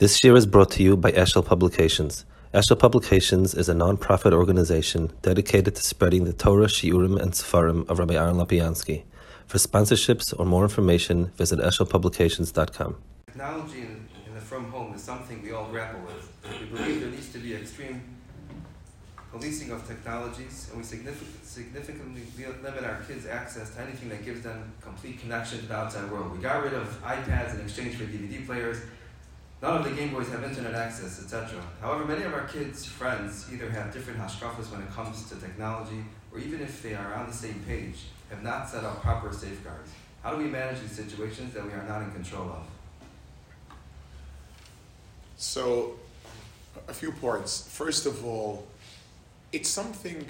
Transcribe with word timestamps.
This 0.00 0.24
year 0.24 0.34
is 0.34 0.44
brought 0.44 0.72
to 0.72 0.82
you 0.82 0.96
by 0.96 1.12
Eshel 1.12 1.46
Publications. 1.46 2.24
Eshel 2.52 2.76
Publications 2.76 3.54
is 3.54 3.68
a 3.68 3.74
non-profit 3.74 4.32
organization 4.32 5.12
dedicated 5.22 5.76
to 5.76 5.82
spreading 5.84 6.24
the 6.24 6.32
Torah, 6.32 6.66
Shiurim, 6.66 7.16
and 7.16 7.30
Sefarim 7.30 7.88
of 7.88 8.00
Rabbi 8.00 8.14
Aaron 8.14 8.34
Lapiansky. 8.34 9.04
For 9.46 9.58
sponsorships 9.58 10.34
or 10.36 10.46
more 10.46 10.64
information, 10.64 11.26
visit 11.36 11.60
eshelpublications.com. 11.60 12.96
Technology 13.26 13.82
in, 13.82 14.08
in 14.26 14.34
the 14.34 14.40
from 14.40 14.64
home 14.72 14.94
is 14.94 15.00
something 15.04 15.40
we 15.40 15.52
all 15.52 15.68
grapple 15.68 16.00
with. 16.00 16.28
We 16.60 16.76
believe 16.76 17.00
there 17.00 17.10
needs 17.10 17.32
to 17.32 17.38
be 17.38 17.54
extreme 17.54 18.02
policing 19.30 19.70
of 19.70 19.86
technologies, 19.86 20.70
and 20.70 20.78
we 20.78 20.84
significant, 20.84 21.44
significantly 21.44 22.22
limit 22.36 22.82
our 22.82 23.00
kids' 23.06 23.26
access 23.26 23.72
to 23.76 23.82
anything 23.82 24.08
that 24.08 24.24
gives 24.24 24.42
them 24.42 24.72
complete 24.80 25.20
connection 25.20 25.60
to 25.60 25.66
the 25.66 25.74
outside 25.76 26.10
world. 26.10 26.32
We 26.32 26.42
got 26.42 26.64
rid 26.64 26.74
of 26.74 27.00
iPads 27.04 27.54
in 27.54 27.60
exchange 27.60 27.94
for 27.94 28.06
DVD 28.06 28.44
players 28.44 28.78
None 29.64 29.78
of 29.78 29.84
the 29.84 29.92
Game 29.92 30.12
Boys 30.12 30.28
have 30.28 30.44
internet 30.44 30.74
access, 30.74 31.22
etc. 31.22 31.58
However, 31.80 32.04
many 32.04 32.22
of 32.24 32.34
our 32.34 32.46
kids' 32.46 32.84
friends 32.84 33.46
either 33.50 33.70
have 33.70 33.94
different 33.94 34.20
hashkafas 34.20 34.70
when 34.70 34.82
it 34.82 34.90
comes 34.90 35.26
to 35.30 35.36
technology, 35.36 36.04
or 36.30 36.38
even 36.38 36.60
if 36.60 36.82
they 36.82 36.92
are 36.92 37.14
on 37.14 37.26
the 37.28 37.32
same 37.32 37.64
page, 37.66 37.96
have 38.28 38.42
not 38.42 38.68
set 38.68 38.84
up 38.84 39.00
proper 39.00 39.32
safeguards. 39.32 39.90
How 40.22 40.32
do 40.32 40.36
we 40.36 40.50
manage 40.50 40.82
these 40.82 40.92
situations 40.92 41.54
that 41.54 41.64
we 41.64 41.72
are 41.72 41.82
not 41.88 42.02
in 42.02 42.12
control 42.12 42.42
of? 42.50 42.66
So, 45.38 45.94
a 46.86 46.92
few 46.92 47.12
points. 47.12 47.66
First 47.66 48.04
of 48.04 48.22
all, 48.22 48.66
it's 49.50 49.70
something 49.70 50.26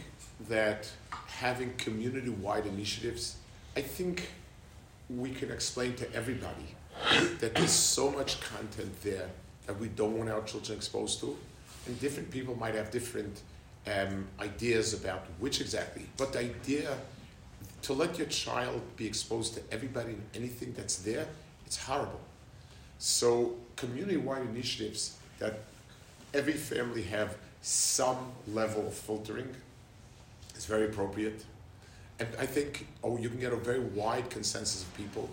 that 0.48 0.88
having 1.26 1.74
community 1.76 2.30
wide 2.30 2.66
initiatives, 2.66 3.34
I 3.76 3.80
think 3.80 4.28
we 5.10 5.30
can 5.30 5.51
explain 5.51 5.96
to 5.96 6.14
everybody 6.14 6.73
that 7.40 7.54
there's 7.54 7.70
so 7.70 8.10
much 8.10 8.40
content 8.40 9.02
there 9.02 9.28
that 9.66 9.78
we 9.78 9.88
don't 9.88 10.16
want 10.16 10.30
our 10.30 10.42
children 10.42 10.76
exposed 10.76 11.20
to. 11.20 11.36
And 11.86 12.00
different 12.00 12.30
people 12.30 12.54
might 12.54 12.74
have 12.74 12.90
different 12.90 13.42
um, 13.86 14.26
ideas 14.40 14.95
about 14.95 15.26
which 15.38 15.60
exactly. 15.60 16.06
But 16.16 16.32
the 16.32 16.40
idea 16.40 16.96
to 17.82 17.92
let 17.92 18.16
your 18.18 18.26
child 18.28 18.80
be 18.96 19.06
exposed 19.06 19.54
to 19.54 19.60
everybody 19.70 20.12
and 20.12 20.23
anything 20.34 20.73
that's 20.73 20.96
there, 20.96 21.26
it's 21.66 21.76
horrible. 21.76 22.20
So 22.98 23.56
community-wide 23.76 24.42
initiatives 24.42 25.18
that 25.38 25.60
every 26.32 26.54
family 26.54 27.02
have 27.02 27.36
some 27.60 28.32
level 28.48 28.86
of 28.86 28.95
filtering 28.95 29.54
is 30.56 30.64
very 30.64 30.86
appropriate. 30.86 31.45
And 32.18 32.29
I 32.38 32.46
think 32.46 32.86
oh, 33.02 33.18
you 33.18 33.29
can 33.29 33.40
get 33.40 33.52
a 33.52 33.56
very 33.56 33.80
wide 33.80 34.30
consensus 34.30 34.82
of 34.82 34.96
people 34.96 35.29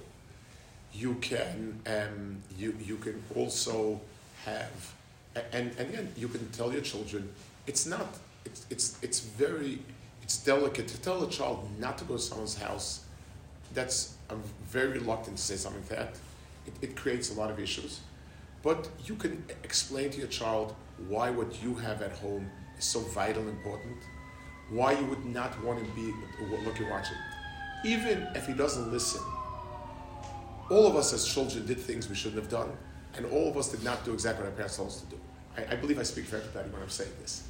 you 0.93 1.15
can 1.15 1.79
um, 1.87 2.41
you 2.57 2.75
you 2.83 2.97
can 2.97 3.21
also 3.35 3.99
have 4.45 4.93
and 5.35 5.71
and 5.77 5.89
again 5.89 6.11
you 6.17 6.27
can 6.27 6.47
tell 6.49 6.71
your 6.71 6.81
children 6.81 7.29
it's 7.67 7.85
not 7.85 8.17
it's 8.45 8.65
it's 8.69 8.97
it's 9.01 9.19
very 9.19 9.79
it's 10.23 10.37
delicate 10.37 10.87
to 10.87 11.01
tell 11.01 11.23
a 11.23 11.29
child 11.29 11.67
not 11.79 11.97
to 11.99 12.05
go 12.05 12.15
to 12.15 12.21
someone's 12.21 12.57
house. 12.57 13.03
That's 13.73 14.15
I'm 14.29 14.41
very 14.67 14.99
reluctant 14.99 15.37
to 15.37 15.43
say 15.43 15.55
something 15.55 15.81
like 15.81 15.89
that. 15.89 16.15
It, 16.67 16.73
it 16.81 16.95
creates 16.95 17.31
a 17.31 17.33
lot 17.33 17.49
of 17.49 17.59
issues. 17.59 18.01
But 18.63 18.89
you 19.05 19.15
can 19.15 19.43
explain 19.63 20.11
to 20.11 20.19
your 20.19 20.27
child 20.27 20.75
why 21.07 21.29
what 21.31 21.61
you 21.63 21.75
have 21.75 22.01
at 22.01 22.11
home 22.11 22.49
is 22.77 22.85
so 22.85 22.99
vital 22.99 23.41
and 23.41 23.49
important 23.49 23.97
why 24.69 24.93
you 24.93 25.05
would 25.05 25.25
not 25.25 25.51
want 25.63 25.79
to 25.79 25.91
be 25.91 26.13
looking 26.65 26.89
watching 26.89 27.17
even 27.83 28.25
if 28.35 28.47
he 28.47 28.53
doesn't 28.53 28.91
listen 28.91 29.21
all 30.71 30.87
of 30.87 30.95
us 30.95 31.11
as 31.13 31.25
children 31.25 31.65
did 31.65 31.77
things 31.77 32.09
we 32.09 32.15
shouldn't 32.15 32.41
have 32.41 32.49
done, 32.49 32.71
and 33.15 33.25
all 33.25 33.49
of 33.49 33.57
us 33.57 33.69
did 33.69 33.83
not 33.83 34.05
do 34.05 34.13
exactly 34.13 34.43
what 34.43 34.51
our 34.51 34.55
parents 34.55 34.77
told 34.77 34.87
us 34.87 35.01
to 35.01 35.05
do. 35.07 35.19
I, 35.57 35.73
I 35.73 35.75
believe 35.75 35.99
I 35.99 36.03
speak 36.03 36.25
for 36.25 36.37
everybody 36.37 36.69
when 36.69 36.81
I'm 36.81 36.89
saying 36.89 37.11
this. 37.19 37.43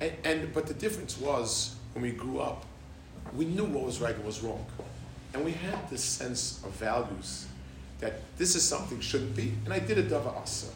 And, 0.00 0.12
and, 0.24 0.54
but 0.54 0.66
the 0.66 0.74
difference 0.74 1.18
was 1.18 1.76
when 1.92 2.02
we 2.02 2.12
grew 2.12 2.40
up, 2.40 2.64
we 3.36 3.44
knew 3.44 3.64
what 3.64 3.84
was 3.84 4.00
right 4.00 4.14
and 4.14 4.20
what 4.20 4.28
was 4.28 4.42
wrong, 4.42 4.64
and 5.34 5.44
we 5.44 5.52
had 5.52 5.90
this 5.90 6.02
sense 6.02 6.62
of 6.64 6.70
values 6.72 7.46
that 8.00 8.14
this 8.38 8.56
is 8.56 8.62
something 8.62 9.00
shouldn't 9.00 9.36
be. 9.36 9.52
And 9.64 9.72
I 9.72 9.78
did 9.78 9.98
a 9.98 10.02
dava 10.02 10.34
asa. 10.36 10.68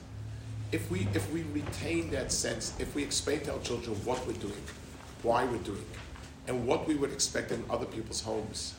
If 0.72 0.90
we 0.90 1.08
if 1.14 1.32
we 1.32 1.42
retain 1.54 2.10
that 2.10 2.30
sense, 2.30 2.74
if 2.78 2.94
we 2.94 3.02
explain 3.02 3.40
to 3.40 3.54
our 3.54 3.60
children 3.60 3.96
what 4.04 4.26
we're 4.26 4.34
doing, 4.34 4.62
why 5.22 5.44
we're 5.44 5.58
doing, 5.58 5.84
and 6.46 6.66
what 6.66 6.86
we 6.86 6.94
would 6.94 7.12
expect 7.12 7.50
in 7.50 7.64
other 7.70 7.86
people's 7.86 8.20
homes, 8.20 8.74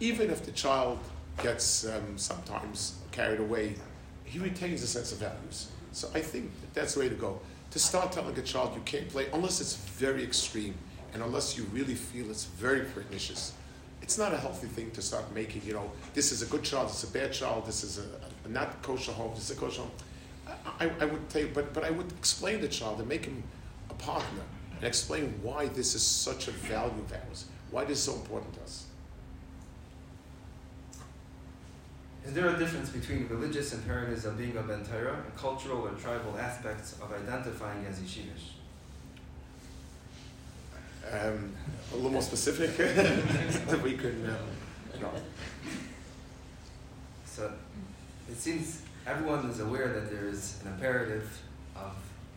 even 0.00 0.30
if 0.30 0.44
the 0.44 0.52
child 0.52 0.98
gets 1.42 1.86
um, 1.86 2.16
sometimes 2.16 2.98
carried 3.12 3.40
away, 3.40 3.74
he 4.24 4.38
retains 4.38 4.82
a 4.82 4.86
sense 4.86 5.12
of 5.12 5.18
values. 5.18 5.68
So 5.92 6.08
I 6.14 6.20
think 6.20 6.50
that 6.60 6.74
that's 6.74 6.94
the 6.94 7.00
way 7.00 7.08
to 7.08 7.14
go. 7.14 7.40
To 7.70 7.78
start 7.78 8.12
telling 8.12 8.36
a 8.38 8.42
child 8.42 8.74
you 8.74 8.82
can't 8.84 9.08
play 9.08 9.26
unless 9.32 9.60
it's 9.60 9.74
very 9.74 10.22
extreme 10.22 10.74
and 11.12 11.22
unless 11.22 11.56
you 11.56 11.64
really 11.72 11.94
feel 11.94 12.30
it's 12.30 12.44
very 12.44 12.80
pernicious. 12.80 13.52
It's 14.02 14.18
not 14.18 14.32
a 14.32 14.38
healthy 14.38 14.68
thing 14.68 14.90
to 14.92 15.02
start 15.02 15.24
making, 15.34 15.62
you 15.64 15.74
know, 15.74 15.90
this 16.14 16.32
is 16.32 16.42
a 16.42 16.46
good 16.46 16.62
child, 16.62 16.88
this 16.88 17.02
is 17.02 17.10
a 17.10 17.12
bad 17.12 17.32
child, 17.32 17.66
this 17.66 17.82
is 17.82 17.98
a, 17.98 18.04
a 18.44 18.48
not 18.48 18.80
kosher 18.82 19.12
home, 19.12 19.32
this 19.34 19.50
is 19.50 19.56
a 19.56 19.60
kosher 19.60 19.82
home. 19.82 19.90
I, 20.80 20.90
I 21.00 21.04
would 21.04 21.28
tell 21.28 21.42
you, 21.42 21.50
but, 21.52 21.74
but 21.74 21.84
I 21.84 21.90
would 21.90 22.10
explain 22.12 22.60
the 22.60 22.68
child 22.68 23.00
and 23.00 23.08
make 23.08 23.24
him 23.24 23.42
a 23.90 23.94
partner 23.94 24.42
and 24.76 24.84
explain 24.84 25.34
why 25.42 25.66
this 25.66 25.94
is 25.94 26.02
such 26.02 26.48
a 26.48 26.52
value 26.52 27.02
of 27.02 27.12
ours, 27.12 27.46
why 27.70 27.84
this 27.84 27.98
is 27.98 28.04
so 28.04 28.14
important 28.14 28.54
to 28.54 28.62
us. 28.62 28.86
Is 32.28 32.34
there 32.34 32.46
a 32.50 32.58
difference 32.58 32.90
between 32.90 33.26
religious 33.28 33.72
imperatives 33.72 34.26
of 34.26 34.36
being 34.36 34.54
a 34.58 34.60
Ben 34.60 34.84
Torah 34.84 35.14
and 35.14 35.34
cultural 35.34 35.86
or 35.86 35.92
tribal 35.92 36.36
aspects 36.38 36.92
of 37.00 37.10
identifying 37.10 37.86
as 37.86 38.00
Yeshivish? 38.00 38.52
Um, 41.10 41.54
a 41.90 41.96
little 41.96 42.10
more 42.10 42.20
specific 42.20 42.76
that 42.76 43.80
we 43.82 43.94
could 43.94 44.28
uh, 44.28 45.00
no. 45.00 45.10
So 47.24 47.50
it 48.30 48.36
seems 48.36 48.82
everyone 49.06 49.48
is 49.48 49.60
aware 49.60 49.88
that 49.88 50.10
there 50.10 50.28
is 50.28 50.60
an 50.62 50.72
imperative 50.74 51.42
of 51.74 51.94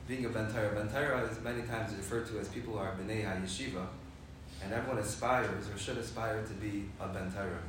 being 0.08 0.24
a 0.24 0.30
Ben 0.30 0.50
Torah. 0.54 0.74
Bentara 0.74 1.30
is 1.30 1.44
many 1.44 1.64
times 1.64 1.94
referred 1.98 2.28
to 2.28 2.40
as 2.40 2.48
people 2.48 2.76
who 2.76 2.80
are 2.80 2.94
B'nai 2.94 3.26
HaYeshiva, 3.26 3.86
and 4.64 4.72
everyone 4.72 5.00
aspires 5.00 5.68
or 5.68 5.78
should 5.78 5.98
aspire 5.98 6.42
to 6.44 6.54
be 6.54 6.86
a 7.02 7.10
Ben 7.10 7.30
Torah. 7.30 7.60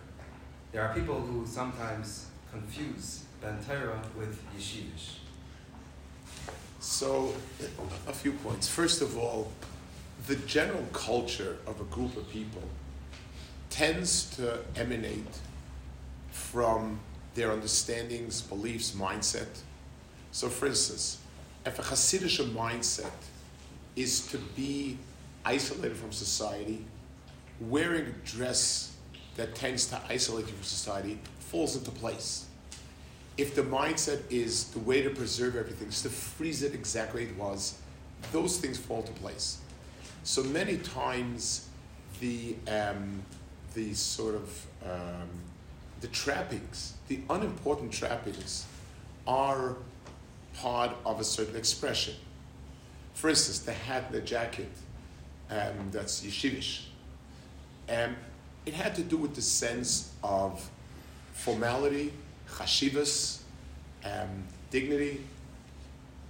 There 0.72 0.80
are 0.80 0.94
people 0.94 1.20
who 1.20 1.46
sometimes 1.46 2.28
confuse 2.50 3.24
Ben 3.42 3.58
Torah 3.68 4.00
with 4.16 4.42
Yeshivish. 4.56 5.16
So, 6.80 7.34
a 8.08 8.12
few 8.12 8.32
points. 8.32 8.68
First 8.68 9.02
of 9.02 9.18
all, 9.18 9.52
the 10.26 10.36
general 10.36 10.84
culture 10.94 11.58
of 11.66 11.78
a 11.78 11.84
group 11.84 12.16
of 12.16 12.26
people 12.30 12.62
tends 13.68 14.34
to 14.36 14.60
emanate 14.74 15.38
from 16.30 17.00
their 17.34 17.52
understandings, 17.52 18.40
beliefs, 18.40 18.92
mindset. 18.92 19.60
So, 20.30 20.48
for 20.48 20.66
instance, 20.66 21.18
if 21.66 21.78
a 21.78 21.82
Hasidic 21.82 22.48
mindset 22.48 23.12
is 23.94 24.26
to 24.28 24.38
be 24.56 24.96
isolated 25.44 25.98
from 25.98 26.12
society, 26.12 26.82
wearing 27.60 28.06
a 28.06 28.26
dress 28.26 28.91
that 29.36 29.54
tends 29.54 29.86
to 29.86 30.00
isolate 30.08 30.46
you 30.46 30.52
from 30.52 30.62
society 30.62 31.18
falls 31.38 31.76
into 31.76 31.90
place. 31.90 32.46
If 33.36 33.54
the 33.54 33.62
mindset 33.62 34.20
is 34.30 34.64
the 34.64 34.78
way 34.78 35.02
to 35.02 35.10
preserve 35.10 35.56
everything, 35.56 35.88
is 35.88 36.02
to 36.02 36.10
freeze 36.10 36.62
it 36.62 36.74
exactly 36.74 37.24
it 37.24 37.36
was, 37.36 37.78
those 38.30 38.58
things 38.58 38.78
fall 38.78 39.00
into 39.00 39.12
place. 39.12 39.58
So 40.22 40.42
many 40.42 40.76
times, 40.78 41.68
the 42.20 42.56
um, 42.68 43.22
the 43.74 43.94
sort 43.94 44.34
of 44.34 44.66
um, 44.84 45.28
the 46.00 46.08
trappings, 46.08 46.94
the 47.08 47.20
unimportant 47.30 47.92
trappings, 47.92 48.66
are 49.26 49.76
part 50.54 50.92
of 51.04 51.20
a 51.20 51.24
certain 51.24 51.56
expression. 51.56 52.14
For 53.14 53.30
instance, 53.30 53.60
the 53.60 53.72
hat 53.72 54.04
and 54.06 54.14
the 54.14 54.20
jacket, 54.20 54.70
um, 55.50 55.90
that's 55.90 56.22
yeshivish. 56.22 56.82
Um, 57.88 58.16
it 58.66 58.74
had 58.74 58.94
to 58.94 59.02
do 59.02 59.16
with 59.16 59.34
the 59.34 59.42
sense 59.42 60.12
of 60.22 60.70
formality, 61.32 62.12
chashivas, 62.48 63.40
um, 64.04 64.44
dignity. 64.70 65.24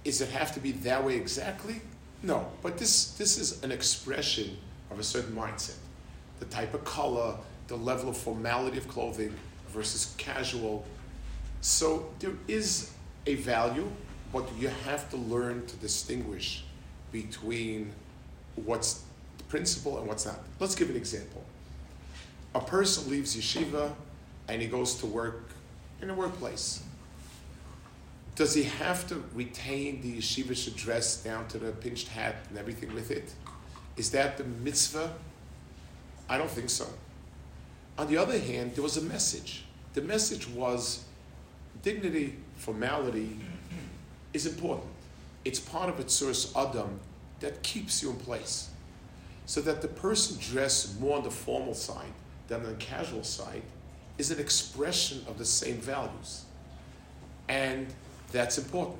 Is 0.03 0.21
it 0.21 0.29
have 0.29 0.53
to 0.53 0.59
be 0.59 0.71
that 0.71 1.03
way 1.03 1.15
exactly? 1.15 1.81
No, 2.23 2.47
but 2.61 2.77
this, 2.77 3.11
this 3.11 3.37
is 3.37 3.63
an 3.63 3.71
expression 3.71 4.57
of 4.89 4.99
a 4.99 5.03
certain 5.03 5.35
mindset. 5.35 5.77
The 6.39 6.45
type 6.45 6.73
of 6.73 6.83
color, 6.83 7.35
the 7.67 7.75
level 7.75 8.09
of 8.09 8.17
formality 8.17 8.77
of 8.77 8.87
clothing 8.87 9.33
versus 9.69 10.13
casual. 10.17 10.85
So 11.61 12.09
there 12.19 12.33
is 12.47 12.91
a 13.27 13.35
value, 13.35 13.89
but 14.31 14.49
you 14.57 14.69
have 14.85 15.09
to 15.11 15.17
learn 15.17 15.65
to 15.67 15.75
distinguish 15.77 16.65
between 17.11 17.91
what's 18.55 19.03
the 19.37 19.43
principle 19.45 19.99
and 19.99 20.07
what's 20.07 20.25
not. 20.25 20.39
Let's 20.59 20.75
give 20.75 20.89
an 20.89 20.95
example 20.95 21.43
a 22.55 22.61
person 22.61 23.09
leaves 23.09 23.35
yeshiva 23.35 23.93
and 24.47 24.61
he 24.61 24.67
goes 24.67 24.95
to 24.95 25.05
work 25.05 25.49
in 26.01 26.09
a 26.09 26.13
workplace. 26.13 26.83
Does 28.35 28.53
he 28.53 28.63
have 28.63 29.07
to 29.09 29.23
retain 29.33 30.01
the 30.01 30.17
yeshivish 30.17 30.75
dress 30.75 31.23
down 31.23 31.47
to 31.49 31.57
the 31.57 31.71
pinched 31.71 32.07
hat 32.07 32.35
and 32.49 32.57
everything 32.57 32.93
with 32.93 33.11
it? 33.11 33.33
Is 33.95 34.11
that 34.11 34.37
the 34.37 34.43
mitzvah? 34.43 35.13
I 36.27 36.37
don't 36.37 36.49
think 36.49 36.69
so. 36.69 36.87
On 37.97 38.07
the 38.07 38.17
other 38.17 38.39
hand, 38.39 38.73
there 38.73 38.83
was 38.83 38.97
a 38.97 39.01
message. 39.01 39.65
The 39.93 40.01
message 40.01 40.47
was 40.47 41.05
dignity, 41.83 42.37
formality 42.55 43.39
is 44.33 44.47
important. 44.47 44.89
It's 45.45 45.59
part 45.59 45.89
of 45.89 45.99
its 45.99 46.13
source 46.13 46.51
Adam 46.55 46.99
that 47.39 47.61
keeps 47.61 48.01
you 48.01 48.09
in 48.09 48.15
place. 48.15 48.69
So 49.45 49.61
that 49.61 49.81
the 49.81 49.89
person 49.89 50.37
dressed 50.39 50.99
more 50.99 51.17
on 51.17 51.23
the 51.23 51.29
formal 51.29 51.75
side 51.75 52.13
than 52.47 52.61
on 52.61 52.67
the 52.67 52.75
casual 52.75 53.23
side 53.23 53.63
is 54.17 54.31
an 54.31 54.39
expression 54.39 55.23
of 55.27 55.37
the 55.37 55.45
same 55.45 55.77
values. 55.77 56.45
And 57.47 57.87
that's 58.31 58.57
important. 58.57 58.99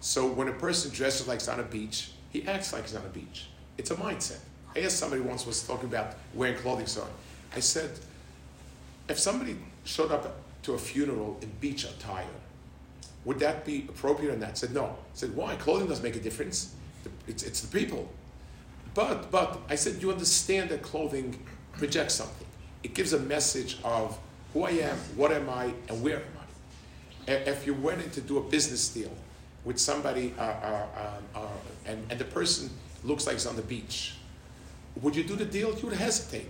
So 0.00 0.26
when 0.26 0.48
a 0.48 0.52
person 0.52 0.90
dresses 0.92 1.28
like 1.28 1.40
he's 1.40 1.48
on 1.48 1.60
a 1.60 1.64
beach, 1.64 2.12
he 2.30 2.46
acts 2.46 2.72
like 2.72 2.82
he's 2.82 2.96
on 2.96 3.04
a 3.04 3.08
beach. 3.08 3.46
It's 3.78 3.90
a 3.90 3.96
mindset. 3.96 4.38
I 4.74 4.80
asked 4.80 4.98
somebody 4.98 5.22
once 5.22 5.46
was 5.46 5.66
talking 5.66 5.88
about 5.88 6.14
wearing 6.34 6.56
clothing 6.56 6.86
so 6.86 7.02
on. 7.02 7.08
I 7.54 7.60
said, 7.60 7.90
if 9.08 9.18
somebody 9.18 9.56
showed 9.84 10.12
up 10.12 10.36
to 10.62 10.74
a 10.74 10.78
funeral 10.78 11.38
in 11.42 11.50
beach 11.60 11.84
attire, 11.84 12.24
would 13.24 13.38
that 13.40 13.64
be 13.64 13.86
appropriate 13.88 14.34
or 14.34 14.36
not? 14.36 14.50
I 14.50 14.54
said, 14.54 14.72
no. 14.72 14.84
I 14.84 14.94
said, 15.14 15.34
why? 15.34 15.56
Clothing 15.56 15.88
doesn't 15.88 16.04
make 16.04 16.16
a 16.16 16.20
difference. 16.20 16.74
It's, 17.26 17.42
it's 17.42 17.60
the 17.60 17.78
people. 17.78 18.08
But, 18.94 19.30
but, 19.30 19.60
I 19.68 19.74
said, 19.74 20.02
you 20.02 20.10
understand 20.10 20.70
that 20.70 20.82
clothing 20.82 21.38
projects 21.72 22.14
something. 22.14 22.46
It 22.82 22.94
gives 22.94 23.12
a 23.12 23.18
message 23.18 23.78
of 23.84 24.18
who 24.52 24.64
I 24.64 24.70
am, 24.70 24.96
what 25.16 25.32
am 25.32 25.48
I, 25.48 25.72
and 25.88 26.02
where 26.02 26.16
am 26.16 26.22
I. 27.28 27.32
If 27.32 27.66
you 27.66 27.74
went 27.74 28.02
in 28.02 28.10
to 28.10 28.20
do 28.20 28.38
a 28.38 28.42
business 28.42 28.88
deal 28.88 29.12
with 29.64 29.78
somebody 29.78 30.34
uh, 30.38 30.42
uh, 30.42 30.86
uh, 31.34 31.38
uh, 31.38 31.46
and, 31.86 32.04
and 32.10 32.18
the 32.18 32.24
person 32.24 32.70
looks 33.04 33.26
like 33.26 33.36
he's 33.36 33.46
on 33.46 33.56
the 33.56 33.62
beach, 33.62 34.14
would 35.00 35.14
you 35.14 35.22
do 35.22 35.36
the 35.36 35.44
deal? 35.44 35.76
You 35.78 35.88
would 35.88 35.96
hesitate. 35.96 36.48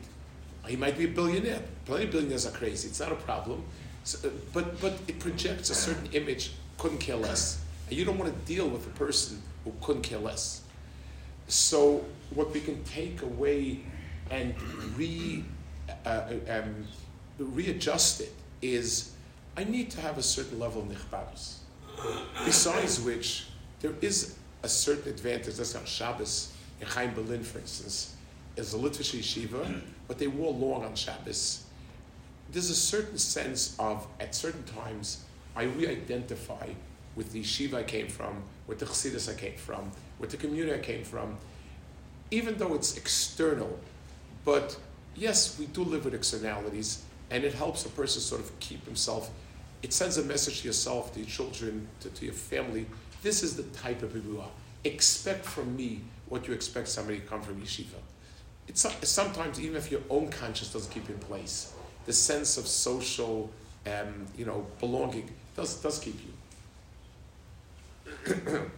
He 0.66 0.76
might 0.76 0.96
be 0.96 1.04
a 1.04 1.08
billionaire. 1.08 1.62
Plenty 1.84 2.04
of 2.04 2.10
billionaires 2.12 2.46
are 2.46 2.52
crazy. 2.52 2.88
It's 2.88 3.00
not 3.00 3.12
a 3.12 3.16
problem. 3.16 3.64
So, 4.04 4.28
uh, 4.28 4.32
but, 4.52 4.80
but 4.80 4.94
it 5.08 5.18
projects 5.18 5.70
a 5.70 5.74
certain 5.74 6.08
image, 6.12 6.52
couldn't 6.78 6.98
care 6.98 7.16
less. 7.16 7.62
And 7.88 7.98
you 7.98 8.04
don't 8.04 8.18
want 8.18 8.32
to 8.32 8.52
deal 8.52 8.68
with 8.68 8.86
a 8.86 8.90
person 8.90 9.42
who 9.64 9.74
couldn't 9.82 10.02
care 10.02 10.18
less. 10.18 10.62
So, 11.48 12.04
what 12.34 12.52
we 12.52 12.60
can 12.60 12.82
take 12.84 13.22
away 13.22 13.80
and 14.30 14.54
re, 14.96 15.44
uh, 16.04 16.32
um, 16.48 16.86
readjust 17.38 18.20
it 18.20 18.32
is 18.62 19.12
I 19.56 19.64
need 19.64 19.90
to 19.90 20.00
have 20.00 20.18
a 20.18 20.22
certain 20.22 20.58
level 20.58 20.82
of 20.82 20.88
nichbadus. 20.88 21.56
Besides 22.44 23.00
which, 23.00 23.46
there 23.80 23.92
is 24.00 24.36
a 24.62 24.68
certain 24.68 25.12
advantage. 25.12 25.56
That's 25.56 25.74
on 25.74 25.84
Shabbos 25.84 26.52
in 26.80 26.86
Chaim 26.86 27.12
Berlin, 27.14 27.42
for 27.42 27.58
instance, 27.58 28.14
is 28.56 28.74
a 28.74 28.78
Litvish 28.78 29.18
yeshiva, 29.18 29.80
but 30.08 30.18
they 30.18 30.26
wore 30.26 30.52
long 30.52 30.84
on 30.84 30.94
Shabbos. 30.94 31.64
There's 32.50 32.70
a 32.70 32.74
certain 32.74 33.18
sense 33.18 33.76
of, 33.78 34.06
at 34.18 34.34
certain 34.34 34.64
times, 34.64 35.24
I 35.54 35.64
re-identify 35.64 36.68
with 37.16 37.32
the 37.32 37.42
yeshiva 37.42 37.74
I 37.74 37.82
came 37.82 38.08
from, 38.08 38.42
with 38.66 38.78
the 38.78 38.86
chassidus 38.86 39.30
I 39.30 39.34
came 39.34 39.56
from, 39.56 39.90
with 40.18 40.30
the 40.30 40.36
community 40.36 40.74
I 40.74 40.82
came 40.82 41.04
from, 41.04 41.36
even 42.30 42.56
though 42.56 42.74
it's 42.74 42.96
external. 42.96 43.78
But 44.44 44.76
yes, 45.16 45.58
we 45.58 45.66
do 45.66 45.82
live 45.82 46.04
with 46.04 46.14
externalities, 46.14 47.04
and 47.30 47.44
it 47.44 47.54
helps 47.54 47.84
a 47.86 47.88
person 47.88 48.20
sort 48.20 48.40
of 48.40 48.58
keep 48.60 48.84
himself. 48.84 49.30
It 49.82 49.92
sends 49.92 50.18
a 50.18 50.24
message 50.24 50.60
to 50.60 50.68
yourself, 50.68 51.12
to 51.14 51.20
your 51.20 51.28
children, 51.28 51.88
to, 52.00 52.10
to 52.10 52.24
your 52.24 52.34
family. 52.34 52.86
This 53.22 53.42
is 53.42 53.56
the 53.56 53.62
type 53.78 54.02
of 54.02 54.12
people 54.12 54.32
you 54.32 54.40
are. 54.40 54.50
Expect 54.84 55.44
from 55.44 55.76
me 55.76 56.00
what 56.28 56.46
you 56.46 56.54
expect 56.54 56.88
somebody 56.88 57.18
to 57.20 57.26
come 57.26 57.42
from 57.42 57.60
yeshiva. 57.60 57.98
It's 58.68 58.86
sometimes 59.08 59.60
even 59.60 59.76
if 59.76 59.90
your 59.90 60.02
own 60.08 60.28
conscience 60.28 60.72
doesn't 60.72 60.92
keep 60.92 61.08
in 61.10 61.18
place, 61.18 61.72
the 62.06 62.12
sense 62.12 62.56
of 62.56 62.66
social, 62.68 63.50
um, 63.86 64.26
you 64.36 64.44
know, 64.44 64.66
belonging 64.78 65.28
does 65.56 65.82
does 65.82 65.98
keep 65.98 66.16
you. 66.24 66.32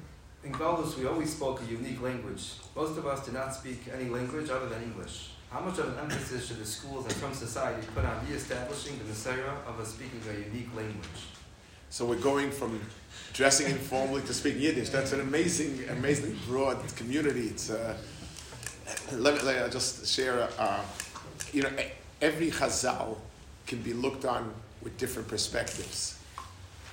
in 0.45 0.53
Galus, 0.53 0.97
we 0.97 1.07
always 1.07 1.33
spoke 1.35 1.61
a 1.61 1.65
unique 1.71 2.01
language. 2.01 2.55
Most 2.75 2.97
of 2.97 3.07
us 3.07 3.27
do 3.27 3.33
not 3.33 3.55
speak 3.55 3.83
any 3.93 4.09
language 4.09 4.49
other 4.49 4.69
than 4.69 4.83
English. 4.83 5.32
How 5.53 5.61
much 5.61 5.79
of 5.79 5.89
an 5.89 5.99
emphasis 5.99 6.47
should 6.47 6.59
the 6.59 6.65
schools 6.65 7.05
and 7.05 7.15
from 7.17 7.35
society 7.35 7.87
put 7.95 8.07
on 8.07 8.27
re-establishing 8.27 8.99
the 8.99 9.05
Messiah 9.05 9.51
of 9.67 9.79
us 9.79 9.89
speaking 9.89 10.19
a 10.31 10.49
unique 10.49 10.75
language? 10.75 11.27
So 11.91 12.07
we're 12.07 12.17
going 12.17 12.51
from 12.51 12.81
dressing 13.35 13.67
informally 13.67 14.23
to 14.23 14.33
speaking 14.33 14.63
Yiddish. 14.63 14.89
That's 14.89 15.13
an 15.13 15.21
amazing, 15.21 15.85
amazingly 15.91 16.39
broad 16.47 16.79
community. 16.97 17.49
It's 17.49 17.69
uh, 17.69 17.95
let, 19.13 19.35
me, 19.35 19.41
let 19.43 19.67
me 19.67 19.71
just 19.71 20.07
share. 20.07 20.49
Uh, 20.59 20.81
you 21.53 21.65
know, 21.65 21.71
every 22.23 22.51
Chazal 22.51 23.19
can 23.67 23.83
be 23.83 23.93
looked 23.93 24.25
on 24.25 24.55
with 24.83 24.97
different 24.97 25.29
perspectives. 25.29 26.19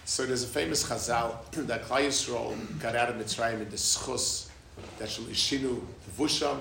So 0.03 0.25
there's 0.25 0.43
a 0.43 0.47
famous 0.47 0.83
Chazal 0.83 1.49
that 1.67 1.83
Klal 1.83 2.07
Yisrael 2.07 2.81
got 2.81 2.97
out 2.97 3.07
of 3.07 3.15
Mitzrayim 3.15 3.61
in 3.61 3.69
the 3.69 3.77
Schus 3.77 4.49
that 4.97 5.07
Shinu 5.07 5.81
Vusham, 6.17 6.59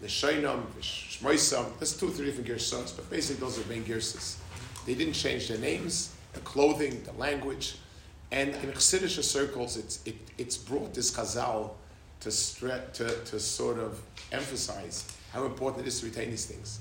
the 0.00 0.06
Shainam, 0.06 0.62
the 0.74 0.82
Shmoisam. 0.82 1.78
There's 1.78 1.96
two, 1.96 2.10
three 2.10 2.26
different 2.26 2.48
girsas, 2.48 2.94
but 2.94 3.08
basically 3.10 3.40
those 3.40 3.58
are 3.58 3.62
the 3.62 3.74
main. 3.74 3.84
They 3.84 4.94
didn't 4.94 5.14
change 5.14 5.48
their 5.48 5.58
names, 5.58 6.14
the 6.32 6.40
clothing, 6.40 7.02
the 7.04 7.12
language, 7.12 7.76
and 8.30 8.50
in 8.50 8.72
Chassidish 8.72 9.22
circles, 9.22 9.76
it's, 9.76 10.04
it, 10.04 10.16
it's 10.36 10.56
brought 10.56 10.94
this 10.94 11.10
Chazal 11.12 11.70
to, 12.20 12.28
stre- 12.28 12.92
to, 12.94 13.24
to 13.24 13.38
sort 13.38 13.78
of 13.78 14.00
emphasize 14.32 15.06
how 15.32 15.44
important 15.44 15.86
it 15.86 15.88
is 15.88 16.00
to 16.00 16.06
retain 16.06 16.30
these 16.30 16.46
things. 16.46 16.80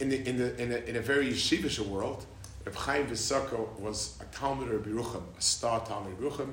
In, 0.00 0.08
the, 0.08 0.28
in, 0.28 0.36
the, 0.36 0.60
in, 0.60 0.72
a, 0.72 0.76
in 0.76 0.96
a 0.96 1.00
very 1.00 1.28
yeshivish 1.28 1.78
world, 1.78 2.26
Reb 2.64 2.74
Chaim 2.74 3.06
Wysoker 3.06 3.78
was 3.78 4.18
a 4.20 4.24
Talmud 4.34 4.72
of 4.72 4.82
Yerucham, 4.82 5.22
a 5.38 5.40
star 5.40 5.84
Talmud 5.84 6.12
of 6.12 6.18
Yerucham, 6.18 6.52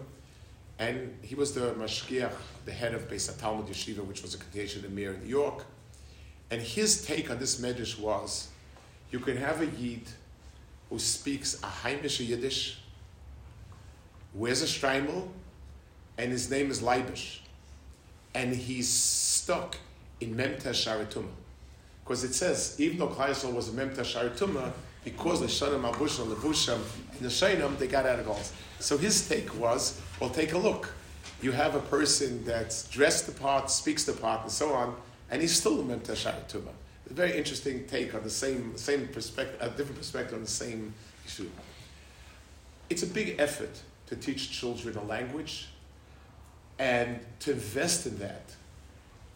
and 0.79 1.17
he 1.21 1.35
was 1.35 1.53
the 1.53 1.73
mashgiach, 1.73 2.31
the 2.65 2.71
head 2.71 2.93
of 2.93 3.09
Beis 3.09 3.37
Talmud 3.37 3.67
Yeshiva, 3.67 3.99
which 4.05 4.21
was 4.21 4.33
a 4.33 4.37
continuation 4.37 4.85
of 4.85 4.91
Mir 4.91 5.13
in 5.13 5.19
New 5.21 5.29
York. 5.29 5.65
And 6.49 6.61
his 6.61 7.05
take 7.05 7.29
on 7.29 7.37
this 7.37 7.59
medrash 7.59 7.99
was, 7.99 8.47
you 9.11 9.19
can 9.19 9.35
have 9.37 9.61
a 9.61 9.65
yid 9.65 10.03
who 10.89 10.97
speaks 10.97 11.55
a 11.61 11.67
Heimish 11.67 12.25
Yiddish, 12.25 12.79
wears 14.33 14.61
a 14.61 14.65
streimel, 14.65 15.27
and 16.17 16.31
his 16.31 16.49
name 16.49 16.71
is 16.71 16.81
Leibish. 16.81 17.39
And 18.33 18.55
he's 18.55 18.87
stuck 18.87 19.77
in 20.21 20.35
Memta 20.35 20.69
Sharituma. 20.69 21.29
Because 22.03 22.23
it 22.23 22.33
says, 22.33 22.75
even 22.79 22.97
though 22.97 23.07
Klaisel 23.09 23.53
was 23.53 23.69
a 23.69 23.71
Memta 23.71 24.01
Sharituma, 24.01 24.71
because 25.03 25.39
the 25.39 25.47
Shanim 25.47 25.89
Abusham, 25.89 26.33
Levusham, 26.33 26.79
and 27.11 27.19
the 27.19 27.27
Shainam, 27.27 27.77
they 27.77 27.87
got 27.87 28.05
out 28.05 28.19
of 28.19 28.25
Galus. 28.25 28.51
So 28.79 28.97
his 28.97 29.27
take 29.27 29.57
was, 29.59 29.99
well, 30.19 30.29
take 30.29 30.53
a 30.53 30.57
look. 30.57 30.93
You 31.41 31.51
have 31.51 31.75
a 31.75 31.79
person 31.79 32.43
that's 32.43 32.87
dressed 32.89 33.25
the 33.25 33.31
part, 33.31 33.71
speaks 33.71 34.03
the 34.03 34.13
part, 34.13 34.41
and 34.41 34.51
so 34.51 34.73
on, 34.73 34.95
and 35.31 35.41
he's 35.41 35.57
still 35.57 35.79
a 35.79 35.83
Memta 35.83 36.11
Sharituma. 36.11 36.71
A 37.09 37.13
very 37.13 37.37
interesting 37.37 37.87
take 37.87 38.13
on 38.13 38.23
the 38.23 38.29
same, 38.29 38.77
same 38.77 39.07
perspective, 39.07 39.57
a 39.61 39.69
different 39.69 39.97
perspective 39.97 40.35
on 40.35 40.41
the 40.41 40.49
same 40.49 40.93
issue. 41.25 41.49
It's 42.89 43.03
a 43.03 43.07
big 43.07 43.39
effort 43.39 43.81
to 44.07 44.15
teach 44.15 44.51
children 44.51 44.97
a 44.97 45.03
language 45.03 45.69
and 46.77 47.19
to 47.39 47.51
invest 47.51 48.05
in 48.05 48.17
that 48.19 48.53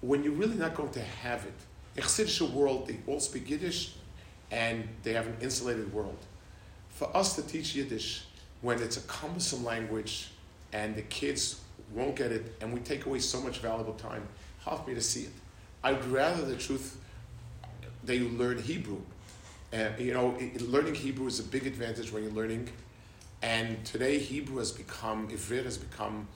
when 0.02 0.24
you're 0.24 0.34
really 0.34 0.56
not 0.56 0.76
going 0.76 0.92
to 0.92 1.02
have 1.02 1.46
it. 1.46 2.02
Chassidish 2.02 2.42
world, 2.52 2.88
they 2.88 2.98
all 3.08 3.20
speak 3.20 3.50
Yiddish 3.50 3.94
and 4.54 4.88
they 5.02 5.14
have 5.14 5.26
an 5.26 5.36
insulated 5.42 5.92
world. 5.92 6.18
For 6.92 7.16
us 7.18 7.36
to 7.36 7.42
teach 7.42 7.76
Yiddish 7.76 8.26
when 8.62 8.82
it's 8.82 8.98
a 8.98 9.02
cumbersome 9.02 9.66
language 9.66 10.30
and 10.72 10.96
the 10.96 11.02
kids 11.02 11.60
won't 11.92 12.16
get 12.16 12.32
it 12.32 12.56
and 12.62 12.72
we 12.72 12.80
take 12.80 13.08
away 13.08 13.20
so 13.20 13.42
much 13.42 13.60
valuable 13.60 13.96
time, 13.96 14.26
help 14.64 14.88
me 14.88 14.94
to 14.94 15.02
see 15.02 15.24
it. 15.24 15.32
I'd 15.84 16.06
rather 16.06 16.46
the 16.46 16.56
truth 16.56 16.98
they 18.04 18.20
learn 18.20 18.62
Hebrew. 18.62 19.02
And 19.72 20.00
you 20.00 20.14
know, 20.14 20.38
learning 20.60 20.96
Hebrew 20.96 21.26
is 21.26 21.40
a 21.40 21.44
big 21.44 21.66
advantage 21.66 22.12
when 22.12 22.24
you're 22.24 22.32
learning. 22.32 22.70
And 23.42 23.84
today, 23.84 24.20
Hebrew 24.20 24.60
has 24.60 24.72
become, 24.72 25.28
Ivrit 25.30 25.66
has 25.66 25.78
become 25.78 26.28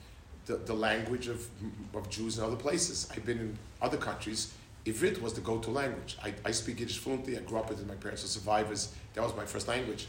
the, 0.44 0.56
the 0.56 0.74
language 0.74 1.28
of, 1.28 1.46
of 1.94 2.10
Jews 2.10 2.36
in 2.36 2.44
other 2.44 2.56
places. 2.56 3.08
I've 3.14 3.24
been 3.24 3.38
in 3.38 3.58
other 3.80 3.96
countries. 3.96 4.52
Ivrit 4.84 5.20
was 5.20 5.34
the 5.34 5.40
go-to 5.40 5.70
language. 5.70 6.16
I, 6.22 6.32
I 6.44 6.50
speak 6.50 6.80
Yiddish 6.80 6.98
fluently. 6.98 7.36
I 7.36 7.40
grew 7.40 7.58
up 7.58 7.68
with 7.68 7.80
it. 7.80 7.86
My 7.86 7.94
parents 7.94 8.22
were 8.22 8.28
survivors. 8.28 8.94
That 9.14 9.22
was 9.22 9.34
my 9.36 9.44
first 9.44 9.68
language. 9.68 10.06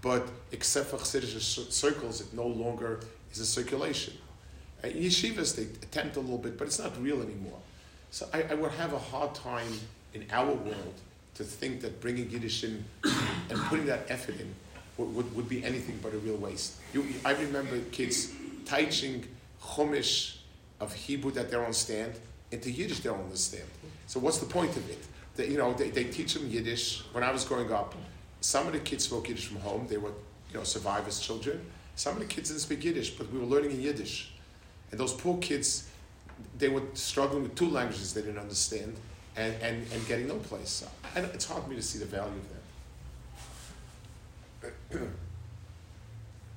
But 0.00 0.28
except 0.52 0.88
for 0.88 0.96
Chassidish 0.96 1.72
circles, 1.72 2.20
it 2.20 2.32
no 2.32 2.46
longer 2.46 3.00
is 3.32 3.40
a 3.40 3.46
circulation. 3.46 4.14
In 4.82 4.92
yeshivas, 4.92 5.56
they 5.56 5.62
attempt 5.62 6.16
a 6.16 6.20
little 6.20 6.38
bit, 6.38 6.56
but 6.56 6.66
it's 6.66 6.78
not 6.78 7.00
real 7.02 7.20
anymore. 7.20 7.58
So 8.10 8.28
I, 8.32 8.42
I 8.44 8.54
would 8.54 8.70
have 8.72 8.92
a 8.92 8.98
hard 8.98 9.34
time 9.34 9.72
in 10.14 10.24
our 10.30 10.52
world 10.52 10.94
to 11.34 11.44
think 11.44 11.80
that 11.82 12.00
bringing 12.00 12.30
Yiddish 12.30 12.64
in 12.64 12.84
and 13.50 13.58
putting 13.66 13.86
that 13.86 14.06
effort 14.08 14.40
in 14.40 14.54
would, 14.96 15.14
would, 15.14 15.36
would 15.36 15.48
be 15.48 15.64
anything 15.64 15.98
but 16.02 16.12
a 16.12 16.18
real 16.18 16.36
waste. 16.36 16.76
You, 16.92 17.06
I 17.24 17.32
remember 17.32 17.80
kids 17.92 18.32
teaching 18.64 19.24
Chumash 19.62 20.36
of 20.80 20.92
Hebrew 20.92 21.30
that 21.32 21.46
they 21.46 21.52
don't 21.52 21.64
understand 21.64 22.14
into 22.50 22.70
Yiddish 22.70 23.00
they 23.00 23.10
don't 23.10 23.20
understand. 23.20 23.64
So 24.08 24.18
what's 24.18 24.38
the 24.38 24.46
point 24.46 24.76
of 24.76 24.90
it? 24.90 24.98
They, 25.36 25.48
you 25.48 25.58
know, 25.58 25.74
they, 25.74 25.90
they 25.90 26.04
teach 26.04 26.34
them 26.34 26.48
Yiddish. 26.48 27.02
When 27.12 27.22
I 27.22 27.30
was 27.30 27.44
growing 27.44 27.70
up, 27.70 27.94
some 28.40 28.66
of 28.66 28.72
the 28.72 28.80
kids 28.80 29.04
spoke 29.04 29.28
Yiddish 29.28 29.46
from 29.46 29.60
home. 29.60 29.86
They 29.88 29.98
were, 29.98 30.12
you 30.50 30.56
know, 30.56 30.64
survivors' 30.64 31.20
children. 31.20 31.60
Some 31.94 32.14
of 32.14 32.20
the 32.20 32.24
kids 32.24 32.48
didn't 32.48 32.62
speak 32.62 32.82
Yiddish, 32.84 33.10
but 33.10 33.30
we 33.30 33.38
were 33.38 33.44
learning 33.44 33.72
in 33.72 33.82
Yiddish. 33.82 34.32
And 34.90 34.98
those 34.98 35.12
poor 35.12 35.36
kids, 35.38 35.88
they 36.56 36.70
were 36.70 36.82
struggling 36.94 37.42
with 37.42 37.54
two 37.54 37.68
languages 37.68 38.14
they 38.14 38.22
didn't 38.22 38.38
understand 38.38 38.96
and, 39.36 39.54
and, 39.60 39.86
and 39.92 40.08
getting 40.08 40.26
no 40.26 40.36
place. 40.36 40.70
So, 40.70 40.86
and 41.14 41.26
it's 41.26 41.44
hard 41.44 41.64
for 41.64 41.68
me 41.70 41.76
to 41.76 41.82
see 41.82 41.98
the 41.98 42.06
value 42.06 42.32
of 44.62 44.72
that. 44.90 45.00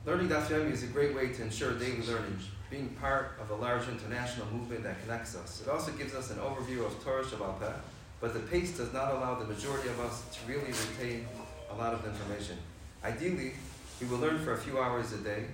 Learning 0.06 0.30
Daf 0.30 0.48
Yomi 0.48 0.72
is 0.72 0.84
a 0.84 0.88
great 0.88 1.14
way 1.14 1.34
to 1.34 1.42
ensure 1.44 1.74
daily 1.74 2.02
learning, 2.08 2.40
being 2.72 2.88
part 3.02 3.38
of 3.40 3.52
a 3.52 3.56
large 3.56 3.88
international 3.90 4.48
movement 4.48 4.84
that 4.84 5.00
connects 5.04 5.36
us. 5.36 5.62
It 5.62 5.70
also 5.70 5.92
gives 5.92 6.16
us 6.16 6.32
an 6.32 6.38
overview 6.38 6.86
of 6.86 7.04
Torah 7.04 7.24
Shabbat 7.24 7.74
but 8.22 8.34
the 8.34 8.40
pace 8.40 8.78
does 8.78 8.94
not 8.94 9.12
allow 9.12 9.36
the 9.36 9.46
majority 9.46 9.90
of 9.90 10.00
us 10.00 10.24
to 10.32 10.52
really 10.52 10.72
retain 10.72 11.28
a 11.72 11.76
lot 11.76 11.94
of 11.94 12.06
information. 12.06 12.56
Ideally, 13.04 13.54
we 14.00 14.08
will 14.08 14.20
learn 14.20 14.40
for 14.40 14.54
a 14.54 14.58
few 14.58 14.80
hours 14.80 15.12
a 15.12 15.18
day, 15.18 15.46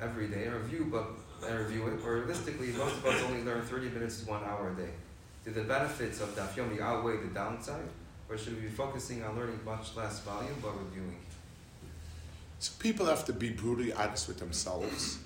every 0.00 0.28
day, 0.28 0.44
and 0.44 0.54
review, 0.54 0.88
but 0.90 1.06
and 1.48 1.58
review 1.58 1.88
it. 1.88 2.06
Or 2.06 2.18
realistically, 2.18 2.68
most 2.68 2.96
of 2.96 3.06
us 3.06 3.22
only 3.24 3.42
learn 3.42 3.62
30 3.62 3.88
minutes 3.88 4.20
to 4.20 4.30
one 4.30 4.44
hour 4.44 4.70
a 4.70 4.74
day. 4.80 4.90
Do 5.44 5.50
the 5.50 5.62
benefits 5.62 6.20
of 6.20 6.36
Daf 6.36 6.54
Yomi 6.54 6.80
outweigh 6.80 7.16
the 7.16 7.34
downside, 7.34 7.88
or 8.28 8.38
should 8.38 8.56
we 8.56 8.68
be 8.68 8.68
focusing 8.68 9.24
on 9.24 9.34
learning 9.34 9.58
much 9.64 9.96
less 9.96 10.20
volume 10.20 10.54
but 10.62 10.78
reviewing? 10.78 11.18
So 12.58 12.72
people 12.78 13.06
have 13.06 13.24
to 13.24 13.32
be 13.32 13.50
brutally 13.50 13.92
honest 13.92 14.28
with 14.28 14.38
themselves. 14.38 15.18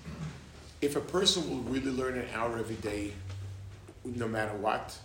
If 0.81 0.95
a 0.95 1.01
person 1.01 1.49
will 1.49 1.63
really 1.71 1.91
learn 1.91 2.17
an 2.17 2.27
hour 2.35 2.57
every 2.57 2.75
day, 2.75 3.13
no 4.05 4.27
matter 4.27 4.55
what, 4.57 4.97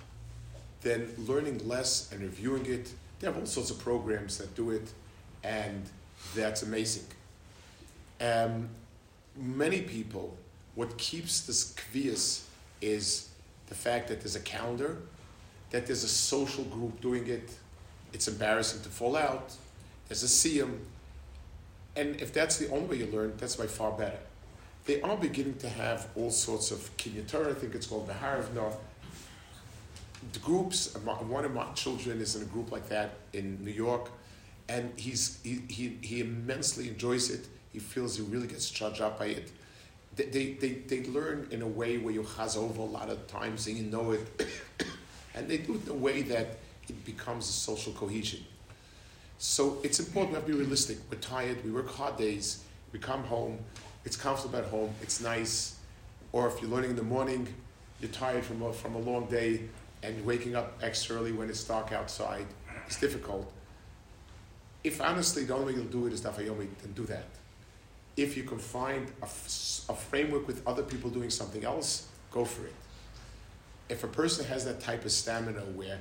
then 0.82 1.08
learning 1.16 1.66
less 1.66 2.12
and 2.12 2.20
reviewing 2.20 2.66
it, 2.66 2.92
they 3.18 3.26
have 3.26 3.36
all 3.36 3.46
sorts 3.46 3.70
of 3.70 3.78
programs 3.78 4.38
that 4.38 4.54
do 4.54 4.70
it, 4.70 4.92
and 5.42 5.84
that's 6.34 6.62
amazing. 6.62 7.06
Um, 8.20 8.68
many 9.36 9.82
people, 9.82 10.36
what 10.74 10.96
keeps 10.98 11.40
this 11.46 11.74
kvias 11.74 12.42
is 12.80 13.28
the 13.68 13.74
fact 13.74 14.08
that 14.08 14.20
there's 14.20 14.36
a 14.36 14.40
calendar, 14.40 14.98
that 15.70 15.86
there's 15.86 16.04
a 16.04 16.08
social 16.08 16.64
group 16.64 17.00
doing 17.00 17.26
it. 17.28 17.50
It's 18.12 18.28
embarrassing 18.28 18.82
to 18.82 18.88
fall 18.90 19.16
out. 19.16 19.54
There's 20.08 20.22
a 20.22 20.26
siyum. 20.26 20.78
And 21.96 22.20
if 22.20 22.32
that's 22.32 22.58
the 22.58 22.68
only 22.70 22.86
way 22.86 22.96
you 22.96 23.06
learn, 23.06 23.34
that's 23.38 23.56
by 23.56 23.66
far 23.66 23.92
better. 23.92 24.18
They 24.84 25.00
are 25.02 25.16
beginning 25.16 25.58
to 25.58 25.68
have 25.68 26.08
all 26.16 26.30
sorts 26.30 26.72
of 26.72 26.78
kinyatur, 26.96 27.48
I 27.48 27.54
think 27.54 27.74
it's 27.74 27.86
called 27.86 28.08
the 28.08 28.14
Haravna. 28.14 28.74
The 30.32 30.38
groups, 30.40 30.94
one 30.94 31.44
of 31.44 31.54
my 31.54 31.66
children 31.74 32.20
is 32.20 32.34
in 32.34 32.42
a 32.42 32.46
group 32.46 32.72
like 32.72 32.88
that 32.88 33.14
in 33.32 33.64
New 33.64 33.70
York, 33.70 34.10
and 34.68 34.92
he's, 34.96 35.40
he, 35.44 35.62
he, 35.68 35.98
he 36.00 36.20
immensely 36.20 36.88
enjoys 36.88 37.30
it. 37.30 37.46
He 37.72 37.78
feels 37.78 38.16
he 38.16 38.22
really 38.24 38.48
gets 38.48 38.70
charged 38.70 39.00
up 39.00 39.18
by 39.20 39.26
it. 39.26 39.52
They, 40.16 40.24
they, 40.24 40.52
they, 40.54 40.72
they 40.72 41.04
learn 41.06 41.48
in 41.50 41.62
a 41.62 41.66
way 41.66 41.98
where 41.98 42.12
you 42.12 42.24
has 42.24 42.56
over 42.56 42.80
a 42.80 42.84
lot 42.84 43.08
of 43.08 43.26
times 43.28 43.66
and 43.66 43.76
you 43.76 43.84
know 43.84 44.12
it, 44.12 44.46
and 45.34 45.48
they 45.48 45.58
do 45.58 45.74
it 45.74 45.84
in 45.86 45.90
a 45.90 45.94
way 45.94 46.22
that 46.22 46.58
it 46.88 47.04
becomes 47.04 47.48
a 47.48 47.52
social 47.52 47.92
cohesion. 47.92 48.44
So 49.38 49.78
it's 49.82 50.00
important 50.00 50.32
we 50.32 50.36
have 50.36 50.46
to 50.46 50.52
be 50.52 50.58
realistic. 50.58 50.98
We're 51.10 51.18
tired, 51.18 51.64
we 51.64 51.70
work 51.70 51.88
hard 51.88 52.16
days, 52.16 52.64
we 52.92 52.98
come 52.98 53.24
home, 53.24 53.58
it's 54.04 54.16
comfortable 54.16 54.58
at 54.58 54.64
home, 54.66 54.94
it's 55.00 55.20
nice. 55.20 55.76
Or 56.32 56.48
if 56.48 56.60
you're 56.60 56.70
learning 56.70 56.90
in 56.90 56.96
the 56.96 57.02
morning, 57.02 57.46
you're 58.00 58.10
tired 58.10 58.44
from 58.44 58.62
a, 58.62 58.72
from 58.72 58.94
a 58.94 58.98
long 58.98 59.26
day 59.26 59.62
and 60.02 60.24
waking 60.24 60.56
up 60.56 60.78
extra 60.82 61.16
early 61.16 61.32
when 61.32 61.48
it's 61.48 61.62
dark 61.62 61.92
outside, 61.92 62.46
it's 62.86 62.98
difficult. 62.98 63.50
If 64.82 65.00
honestly 65.00 65.44
the 65.44 65.54
only 65.54 65.72
way 65.72 65.78
you'll 65.78 65.90
do 65.90 66.06
it 66.06 66.12
is 66.12 66.22
Daf 66.22 66.36
Yomi, 66.36 66.66
then 66.82 66.92
do 66.94 67.04
that. 67.04 67.26
If 68.16 68.36
you 68.36 68.42
can 68.42 68.58
find 68.58 69.10
a, 69.22 69.26
a 69.26 69.94
framework 69.94 70.46
with 70.46 70.66
other 70.66 70.82
people 70.82 71.08
doing 71.08 71.30
something 71.30 71.64
else, 71.64 72.08
go 72.30 72.44
for 72.44 72.66
it. 72.66 72.74
If 73.88 74.04
a 74.04 74.08
person 74.08 74.44
has 74.46 74.64
that 74.64 74.80
type 74.80 75.04
of 75.04 75.12
stamina 75.12 75.60
where 75.60 75.98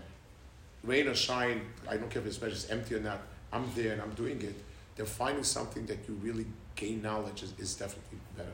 rain 0.84 1.08
or 1.08 1.14
shine, 1.14 1.62
I 1.88 1.98
don't 1.98 2.10
care 2.10 2.22
if 2.22 2.28
it's 2.28 2.42
is 2.42 2.70
empty 2.70 2.96
or 2.96 3.00
not, 3.00 3.22
I'm 3.54 3.70
there 3.76 3.94
and 3.94 4.02
I'm 4.02 4.14
doing 4.14 4.42
it, 4.42 4.56
they're 4.96 5.06
finding 5.06 5.44
something 5.44 5.86
that 5.86 6.00
you 6.08 6.16
really 6.16 6.46
gain 6.76 7.02
knowledge 7.02 7.44
is, 7.44 7.54
is 7.60 7.76
definitely 7.76 8.20
better. 8.38 8.50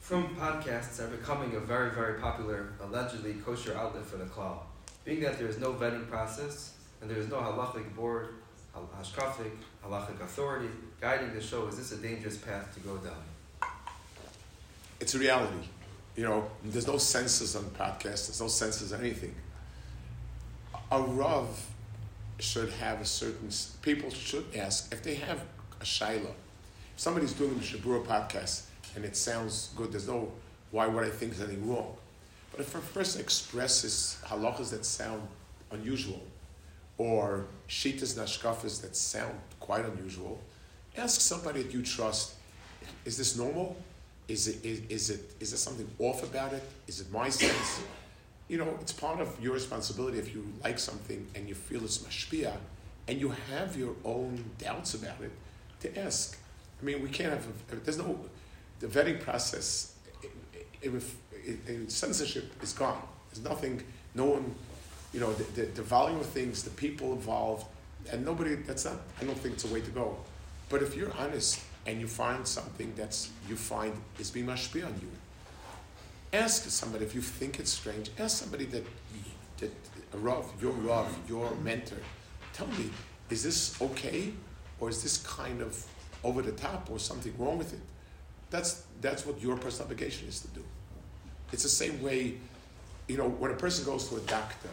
Frum 0.00 0.36
podcasts 0.38 1.00
are 1.00 1.08
becoming 1.08 1.56
a 1.56 1.60
very, 1.60 1.90
very 1.90 2.20
popular, 2.20 2.74
allegedly 2.80 3.34
kosher 3.34 3.76
outlet 3.76 4.04
for 4.04 4.18
the 4.18 4.24
klal. 4.24 4.58
Being 5.04 5.20
that 5.20 5.38
there 5.38 5.48
is 5.48 5.58
no 5.58 5.72
vetting 5.72 6.08
process 6.08 6.74
and 7.00 7.10
there 7.10 7.18
is 7.18 7.28
no 7.28 7.36
halachic 7.36 7.94
board, 7.96 8.28
hashkafic, 8.74 9.50
halachic 9.84 10.20
authority 10.20 10.68
guiding 11.00 11.34
the 11.34 11.40
show, 11.40 11.66
is 11.66 11.76
this 11.76 11.92
a 11.92 11.96
dangerous 11.96 12.36
path 12.36 12.72
to 12.74 12.80
go 12.80 12.96
down? 12.98 13.22
It's 15.00 15.14
a 15.14 15.18
reality. 15.18 15.68
You 16.16 16.24
know, 16.24 16.50
there's 16.64 16.86
no 16.86 16.98
censors 16.98 17.56
on 17.56 17.64
podcasts, 17.64 18.28
there's 18.28 18.40
no 18.40 18.48
censors 18.48 18.92
on 18.92 19.00
anything. 19.00 19.34
A 20.90 21.00
Rav 21.00 21.66
should 22.38 22.70
have 22.70 23.00
a 23.00 23.04
certain, 23.04 23.48
people 23.82 24.10
should 24.10 24.44
ask, 24.54 24.92
if 24.92 25.02
they 25.02 25.14
have 25.14 25.40
a 25.80 25.84
Shaila, 25.84 26.30
if 26.94 26.98
somebody's 27.00 27.32
doing 27.32 27.54
the 27.54 27.64
Shabura 27.64 28.04
podcast 28.04 28.62
and 28.94 29.04
it 29.04 29.16
sounds 29.16 29.70
good, 29.76 29.92
there's 29.92 30.08
no, 30.08 30.32
why 30.70 30.86
would 30.86 31.04
I 31.04 31.10
think 31.10 31.32
there's 31.36 31.48
anything 31.48 31.68
wrong? 31.68 31.96
But 32.50 32.60
if 32.60 32.74
a 32.74 32.78
person 32.78 33.20
expresses 33.20 34.18
halachas 34.24 34.70
that 34.70 34.84
sound 34.84 35.22
unusual, 35.70 36.22
or 36.98 37.46
shitas 37.68 38.18
nashkafas 38.18 38.80
that 38.82 38.96
sound 38.96 39.34
quite 39.60 39.84
unusual, 39.84 40.40
ask 40.96 41.20
somebody 41.20 41.62
that 41.62 41.72
you 41.72 41.82
trust, 41.82 42.34
is 43.04 43.16
this 43.18 43.36
normal? 43.36 43.76
Is 44.28 44.48
it, 44.48 44.64
is, 44.64 44.80
is 44.88 45.10
it, 45.10 45.20
is 45.38 45.50
there 45.50 45.58
something 45.58 45.88
off 45.98 46.22
about 46.22 46.52
it? 46.52 46.62
Is 46.86 47.00
it 47.00 47.10
my 47.12 47.28
sense? 47.28 47.80
You 48.48 48.58
know, 48.58 48.78
it's 48.80 48.92
part 48.92 49.20
of 49.20 49.42
your 49.42 49.54
responsibility 49.54 50.18
if 50.18 50.34
you 50.34 50.52
like 50.62 50.78
something 50.78 51.26
and 51.34 51.48
you 51.48 51.54
feel 51.54 51.84
it's 51.84 51.98
mashpia 51.98 52.56
and 53.08 53.20
you 53.20 53.34
have 53.50 53.76
your 53.76 53.94
own 54.04 54.44
doubts 54.58 54.94
about 54.94 55.20
it 55.20 55.32
to 55.80 55.98
ask. 55.98 56.38
I 56.80 56.84
mean, 56.84 57.02
we 57.02 57.08
can't 57.08 57.32
have, 57.32 57.46
a, 57.72 57.76
there's 57.76 57.98
no, 57.98 58.18
the 58.80 58.86
vetting 58.86 59.20
process, 59.20 59.94
it, 60.82 61.90
censorship 61.90 62.52
is 62.62 62.72
gone. 62.72 63.02
There's 63.30 63.44
nothing, 63.44 63.82
no 64.14 64.26
one, 64.26 64.54
you 65.12 65.20
know, 65.20 65.32
the, 65.32 65.62
the, 65.62 65.66
the 65.66 65.82
volume 65.82 66.20
of 66.20 66.26
things, 66.26 66.62
the 66.62 66.70
people 66.70 67.12
involved, 67.12 67.66
and 68.12 68.24
nobody, 68.24 68.54
that's 68.54 68.84
not, 68.84 68.96
I 69.20 69.24
don't 69.24 69.38
think 69.38 69.54
it's 69.54 69.64
a 69.64 69.72
way 69.72 69.80
to 69.80 69.90
go. 69.90 70.16
But 70.68 70.82
if 70.82 70.96
you're 70.96 71.12
honest 71.18 71.60
and 71.86 72.00
you 72.00 72.06
find 72.06 72.46
something 72.46 72.92
that's 72.96 73.30
you 73.48 73.56
find 73.56 73.92
is 74.18 74.30
being 74.30 74.46
mashpia 74.46 74.86
on 74.86 74.94
you, 75.00 75.08
ask 76.36 76.68
somebody 76.70 77.04
if 77.04 77.14
you 77.14 77.20
think 77.20 77.58
it's 77.58 77.70
strange. 77.70 78.10
Ask 78.18 78.38
somebody 78.38 78.66
that 78.66 78.86
that 79.58 79.72
a 80.12 80.18
rav, 80.18 80.52
your 80.60 80.72
rav, 80.72 81.08
your 81.28 81.54
mentor. 81.56 81.98
Tell 82.52 82.66
me, 82.68 82.90
is 83.30 83.42
this 83.42 83.80
okay, 83.80 84.32
or 84.80 84.88
is 84.88 85.02
this 85.02 85.18
kind 85.18 85.60
of 85.60 85.84
over 86.22 86.42
the 86.42 86.52
top, 86.52 86.90
or 86.90 86.98
something 86.98 87.34
wrong 87.38 87.58
with 87.58 87.72
it? 87.72 87.80
That's 88.50 88.84
that's 89.00 89.26
what 89.26 89.40
your 89.40 89.56
personal 89.56 89.86
obligation 89.86 90.28
is 90.28 90.40
to 90.40 90.48
do. 90.48 90.64
It's 91.52 91.62
the 91.62 91.68
same 91.68 92.02
way, 92.02 92.38
you 93.08 93.16
know, 93.16 93.28
when 93.28 93.50
a 93.50 93.54
person 93.54 93.84
goes 93.84 94.08
to 94.08 94.16
a 94.16 94.20
doctor, 94.20 94.70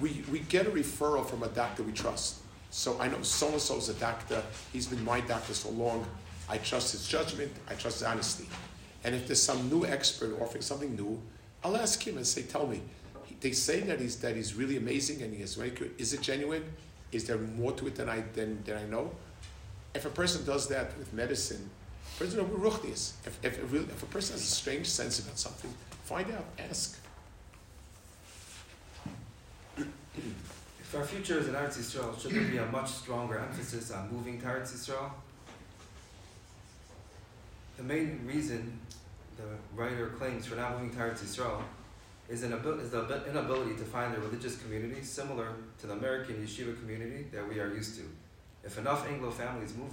we 0.00 0.24
we 0.30 0.40
get 0.40 0.66
a 0.66 0.70
referral 0.70 1.24
from 1.26 1.42
a 1.42 1.48
doctor 1.48 1.82
we 1.82 1.92
trust 1.92 2.40
so 2.70 2.96
I 3.00 3.08
know 3.08 3.20
so 3.22 3.48
and 3.48 3.60
so 3.60 3.76
is 3.76 3.88
a 3.88 3.94
doctor. 3.94 4.42
He's 4.72 4.86
been 4.86 5.04
my 5.04 5.20
doctor 5.20 5.54
so 5.54 5.70
long. 5.70 6.06
I 6.48 6.58
trust 6.58 6.92
his 6.92 7.06
judgment. 7.06 7.52
I 7.68 7.74
trust 7.74 7.98
his 7.98 8.04
honesty. 8.04 8.48
And 9.04 9.14
if 9.14 9.26
there's 9.26 9.42
some 9.42 9.70
new 9.70 9.86
expert 9.86 10.40
offering 10.40 10.62
something 10.62 10.94
new, 10.94 11.20
I'll 11.64 11.76
ask 11.76 12.06
him 12.06 12.16
and 12.16 12.26
say, 12.26 12.42
"Tell 12.42 12.66
me." 12.66 12.82
They 13.40 13.52
say 13.52 13.80
that 13.80 14.00
he's 14.00 14.16
that 14.16 14.36
he's 14.36 14.54
really 14.54 14.76
amazing 14.76 15.22
and 15.22 15.34
he 15.34 15.42
is 15.42 15.54
very 15.54 15.70
good. 15.70 15.94
Is 15.98 16.12
it 16.12 16.20
genuine? 16.20 16.64
Is 17.10 17.26
there 17.26 17.38
more 17.38 17.72
to 17.72 17.86
it 17.86 17.94
than 17.94 18.08
I 18.08 18.22
than, 18.34 18.62
than 18.64 18.76
I 18.76 18.84
know? 18.84 19.12
If 19.94 20.04
a 20.04 20.10
person 20.10 20.44
does 20.44 20.68
that 20.68 20.96
with 20.98 21.12
medicine, 21.12 21.70
if, 22.20 22.36
if, 23.42 23.44
if, 23.44 23.74
if 23.74 24.02
a 24.02 24.06
person 24.06 24.34
has 24.34 24.42
a 24.42 24.46
strange 24.46 24.86
sense 24.86 25.18
about 25.20 25.38
something, 25.38 25.72
find 26.04 26.30
out, 26.32 26.44
ask. 26.58 26.98
For 30.82 30.98
our 30.98 31.04
future 31.04 31.38
as 31.38 31.48
an 31.48 31.54
Eretz 31.54 31.78
Yisrael, 31.78 32.20
should 32.20 32.32
there 32.32 32.42
be 32.42 32.58
a 32.58 32.66
much 32.66 32.90
stronger 32.90 33.38
emphasis 33.38 33.90
on 33.90 34.12
moving 34.12 34.38
to 34.40 34.46
Eretz 34.46 34.72
Yisrael? 34.74 35.10
The 37.78 37.84
main 37.84 38.20
reason 38.26 38.78
the 39.40 39.80
writer 39.80 40.08
claims 40.18 40.46
for 40.46 40.56
not 40.56 40.72
moving 40.72 40.90
to 40.90 40.98
Eretz 40.98 41.20
Yisrael 41.20 41.62
is, 42.28 42.42
an 42.42 42.52
abil- 42.52 42.78
is 42.80 42.90
the 42.90 43.24
inability 43.28 43.74
to 43.76 43.84
find 43.84 44.14
a 44.14 44.20
religious 44.20 44.56
community 44.58 45.02
similar 45.02 45.48
to 45.78 45.86
the 45.86 45.94
American 45.94 46.36
yeshiva 46.36 46.78
community 46.78 47.26
that 47.32 47.48
we 47.48 47.58
are 47.58 47.68
used 47.68 47.96
to. 47.96 48.02
If 48.64 48.78
enough 48.78 49.08
Anglo 49.08 49.30
families 49.30 49.74
move, 49.74 49.92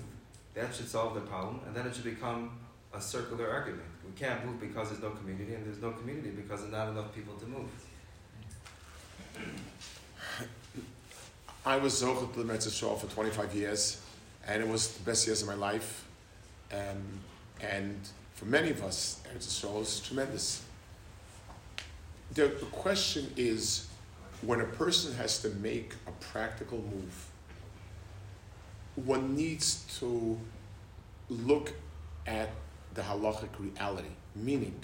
that 0.53 0.73
should 0.73 0.87
solve 0.87 1.13
the 1.15 1.21
problem, 1.21 1.61
and 1.65 1.75
then 1.75 1.87
it 1.87 1.95
should 1.95 2.03
become 2.03 2.57
a 2.93 3.01
circular 3.01 3.49
argument. 3.49 3.87
We 4.05 4.11
can't 4.13 4.45
move 4.45 4.59
because 4.59 4.89
there's 4.89 5.01
no 5.01 5.11
community, 5.11 5.53
and 5.53 5.65
there's 5.65 5.81
no 5.81 5.91
community 5.91 6.29
because 6.29 6.61
there's 6.61 6.73
not 6.73 6.89
enough 6.89 7.13
people 7.13 7.35
to 7.35 7.45
move. 7.45 7.69
I 11.65 11.77
was 11.77 12.01
Zochot 12.01 12.33
to 12.33 12.39
the 12.39 12.45
Metzger 12.45 12.71
for 12.95 13.07
25 13.07 13.53
years, 13.53 14.01
and 14.47 14.63
it 14.63 14.67
was 14.67 14.93
the 14.93 15.03
best 15.03 15.27
years 15.27 15.41
of 15.41 15.47
my 15.47 15.55
life. 15.55 16.05
Um, 16.71 17.19
and 17.61 17.99
for 18.37 18.45
many 18.45 18.69
of 18.69 18.83
us, 18.83 19.19
Eretz 19.33 19.47
Yisrael 19.47 19.81
is 19.81 19.99
tremendous. 19.99 20.63
The, 22.35 22.43
the 22.43 22.67
question 22.67 23.33
is, 23.35 23.87
when 24.43 24.61
a 24.61 24.65
person 24.65 25.15
has 25.15 25.41
to 25.41 25.49
make 25.49 25.93
a 26.05 26.11
practical 26.23 26.77
move, 26.77 27.25
one 28.95 29.35
needs 29.35 29.85
to 29.99 30.37
look 31.29 31.73
at 32.27 32.49
the 32.93 33.01
halachic 33.01 33.49
reality, 33.57 34.13
meaning, 34.35 34.83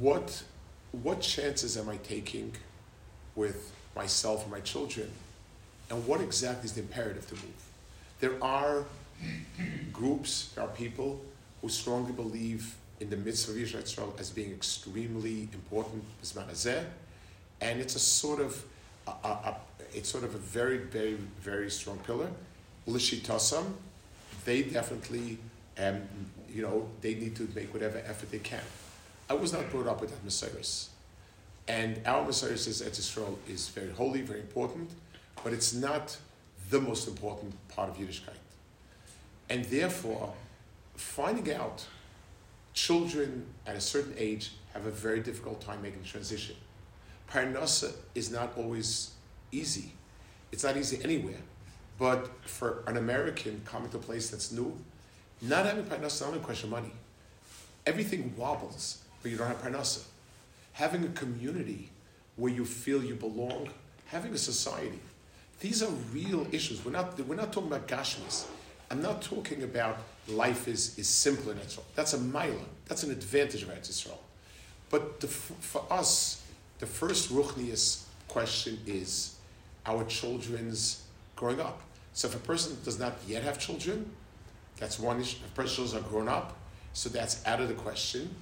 what, 0.00 0.42
what 0.90 1.20
chances 1.20 1.76
am 1.76 1.88
I 1.88 1.98
taking 1.98 2.56
with 3.36 3.72
myself 3.94 4.42
and 4.42 4.50
my 4.50 4.60
children, 4.60 5.12
and 5.90 6.04
what 6.08 6.20
exactly 6.20 6.66
is 6.66 6.72
the 6.72 6.80
imperative 6.80 7.28
to 7.28 7.34
move? 7.34 7.68
There 8.18 8.42
are 8.42 8.84
groups, 9.92 10.50
there 10.56 10.64
are 10.64 10.70
people 10.70 11.20
who 11.64 11.70
strongly 11.70 12.12
believe 12.12 12.74
in 13.00 13.08
the 13.08 13.16
mitzvah 13.16 13.52
of 13.52 13.56
Yisrael 13.56 14.20
as 14.20 14.28
being 14.28 14.52
extremely 14.52 15.48
important, 15.54 16.04
and 17.62 17.80
it's 17.80 17.96
a 17.96 17.98
sort 17.98 18.38
of 18.38 18.62
a, 19.06 19.10
a, 19.10 19.28
a, 19.28 19.56
it's 19.94 20.10
sort 20.10 20.24
of 20.24 20.34
a 20.34 20.38
very, 20.38 20.76
very, 20.76 21.16
very 21.40 21.70
strong 21.70 21.96
pillar. 22.00 22.28
Lishitasam, 22.86 23.64
they 24.44 24.60
definitely, 24.64 25.38
um, 25.78 26.02
you 26.52 26.60
know, 26.60 26.86
they 27.00 27.14
need 27.14 27.34
to 27.36 27.48
make 27.54 27.72
whatever 27.72 27.96
effort 28.06 28.30
they 28.30 28.40
can. 28.40 28.60
I 29.30 29.32
was 29.32 29.54
not 29.54 29.70
brought 29.70 29.86
up 29.86 30.02
with 30.02 30.10
that 30.10 30.22
Messiah. 30.22 30.50
And 31.66 31.98
our 32.04 32.26
Messiah 32.26 32.58
says 32.58 32.82
Eretz 32.82 33.00
Yisrael 33.00 33.36
is 33.48 33.70
very 33.70 33.90
holy, 33.92 34.20
very 34.20 34.40
important, 34.40 34.90
but 35.42 35.54
it's 35.54 35.72
not 35.72 36.18
the 36.68 36.78
most 36.78 37.08
important 37.08 37.54
part 37.68 37.88
of 37.88 37.96
Yiddishkeit. 37.96 38.36
And 39.48 39.64
therefore, 39.64 40.34
finding 40.96 41.52
out 41.54 41.86
children 42.72 43.46
at 43.66 43.76
a 43.76 43.80
certain 43.80 44.14
age 44.18 44.52
have 44.72 44.86
a 44.86 44.90
very 44.90 45.20
difficult 45.20 45.60
time 45.60 45.80
making 45.82 46.02
the 46.02 46.08
transition. 46.08 46.56
Parnasa 47.30 47.92
is 48.14 48.30
not 48.30 48.56
always 48.56 49.12
easy. 49.52 49.92
It's 50.52 50.64
not 50.64 50.76
easy 50.76 51.02
anywhere. 51.02 51.40
But 51.98 52.28
for 52.48 52.82
an 52.86 52.96
American 52.96 53.62
coming 53.64 53.88
to 53.90 53.98
a 53.98 54.00
place 54.00 54.30
that's 54.30 54.50
new, 54.50 54.76
not 55.40 55.66
having 55.66 55.84
parnasa 55.84 56.06
is 56.06 56.20
not 56.22 56.34
a 56.34 56.38
question 56.40 56.72
of 56.72 56.82
money. 56.82 56.92
Everything 57.86 58.34
wobbles, 58.36 59.02
but 59.22 59.30
you 59.30 59.36
don't 59.36 59.46
have 59.46 59.62
parnasa. 59.62 60.04
Having 60.72 61.04
a 61.04 61.08
community 61.08 61.90
where 62.36 62.52
you 62.52 62.64
feel 62.64 63.04
you 63.04 63.14
belong, 63.14 63.68
having 64.06 64.34
a 64.34 64.38
society. 64.38 64.98
These 65.60 65.82
are 65.82 65.90
real 66.12 66.46
issues. 66.50 66.84
We're 66.84 66.90
not, 66.90 67.18
we're 67.20 67.36
not 67.36 67.52
talking 67.52 67.68
about 67.68 67.86
gashmis. 67.86 68.46
I'm 68.90 69.00
not 69.00 69.22
talking 69.22 69.62
about 69.62 69.98
life 70.28 70.68
is, 70.68 70.98
is 70.98 71.08
simple 71.08 71.50
in 71.50 71.58
Israel. 71.58 71.86
That's 71.94 72.12
a 72.12 72.18
mila. 72.18 72.64
That's 72.86 73.02
an 73.02 73.10
advantage 73.10 73.62
of 73.62 73.70
Israel. 73.78 74.20
But 74.90 75.20
the, 75.20 75.28
for 75.28 75.84
us, 75.90 76.42
the 76.78 76.86
first 76.86 77.32
ruchnius 77.32 78.04
question 78.28 78.78
is 78.86 79.36
our 79.86 80.04
children's 80.04 81.02
growing 81.36 81.60
up. 81.60 81.80
So 82.12 82.28
if 82.28 82.36
a 82.36 82.38
person 82.38 82.76
does 82.84 82.98
not 82.98 83.14
yet 83.26 83.42
have 83.42 83.58
children, 83.58 84.10
that's 84.78 84.98
one 84.98 85.20
issue. 85.20 85.38
If 85.44 85.54
person's 85.54 85.94
are 85.94 86.00
grown 86.00 86.28
up, 86.28 86.56
so 86.92 87.08
that's 87.08 87.44
out 87.46 87.60
of 87.60 87.68
the 87.68 87.74
question. 87.74 88.34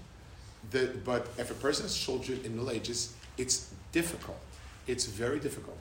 The, 0.70 0.94
but 1.04 1.28
if 1.38 1.50
a 1.50 1.54
person 1.54 1.84
has 1.84 1.96
children 1.96 2.40
in 2.44 2.54
middle 2.54 2.70
ages, 2.70 3.14
it's 3.38 3.72
difficult. 3.92 4.38
It's 4.86 5.06
very 5.06 5.40
difficult. 5.40 5.78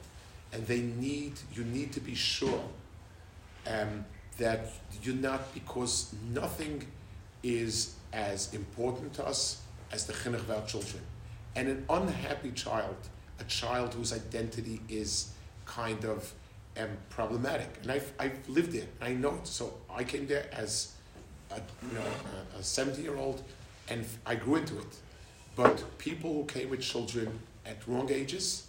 And 0.54 0.65
they 0.67 0.80
need, 0.82 1.34
you 1.54 1.63
need 1.63 1.91
to 1.93 1.99
be 1.99 2.15
sure 2.15 2.63
um, 3.67 4.06
that 4.41 4.65
you're 5.04 5.15
not, 5.15 5.54
because 5.54 6.13
nothing 6.34 6.84
is 7.43 7.95
as 8.12 8.54
important 8.54 9.13
to 9.13 9.25
us 9.25 9.62
as 9.91 10.06
the 10.06 10.13
chinuch 10.13 10.39
of 10.39 10.51
our 10.51 10.65
children. 10.65 11.01
And 11.56 11.67
an 11.67 11.86
unhappy 11.89 12.51
child, 12.51 12.97
a 13.39 13.43
child 13.43 13.93
whose 13.93 14.12
identity 14.12 14.82
is 14.89 15.32
kind 15.65 16.04
of 16.06 16.34
um, 16.77 16.89
problematic. 17.10 17.69
And 17.84 17.91
I've, 17.91 18.12
I've 18.19 18.49
lived 18.49 18.71
there, 18.71 18.88
I 18.99 19.13
know 19.13 19.36
it. 19.36 19.47
So 19.47 19.73
I 19.89 20.04
came 20.04 20.25
there 20.25 20.47
as 20.51 20.93
a, 21.51 21.58
you 21.88 21.93
know, 21.93 22.04
a 22.58 22.63
70 22.63 23.01
year 23.01 23.17
old, 23.17 23.43
and 23.89 24.06
I 24.25 24.36
grew 24.36 24.56
into 24.56 24.80
it. 24.80 24.95
But 25.56 25.97
people 25.99 26.34
who 26.34 26.45
came 26.45 26.69
with 26.69 26.82
children 26.82 27.39
at 27.65 27.77
wrong 27.88 28.10
ages, 28.12 28.67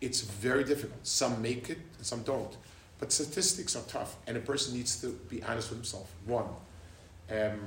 it's 0.00 0.22
very 0.22 0.64
difficult. 0.64 1.06
Some 1.06 1.42
make 1.42 1.68
it, 1.68 1.78
and 1.98 2.06
some 2.06 2.22
don't. 2.22 2.56
But 3.00 3.12
statistics 3.12 3.74
are 3.76 3.82
tough, 3.88 4.16
and 4.26 4.36
a 4.36 4.40
person 4.40 4.74
needs 4.74 5.00
to 5.00 5.08
be 5.28 5.42
honest 5.42 5.70
with 5.70 5.78
himself. 5.78 6.12
One, 6.26 6.44
um, 7.30 7.58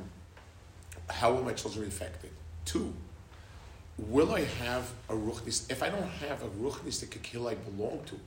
how 1.09 1.33
will 1.33 1.43
my 1.43 1.53
children 1.53 1.85
be 1.85 1.89
affected? 1.89 2.29
Two, 2.65 2.93
will 3.97 4.33
I 4.33 4.41
have 4.41 4.91
a 5.09 5.13
ruchnis? 5.13 5.69
If 5.71 5.81
I 5.81 5.89
don't 5.89 6.03
have 6.03 6.43
a 6.43 6.47
ruchnistic 6.47 7.09
kikil 7.09 7.49
I 7.49 7.55
belong 7.55 8.01
to, 8.05 8.19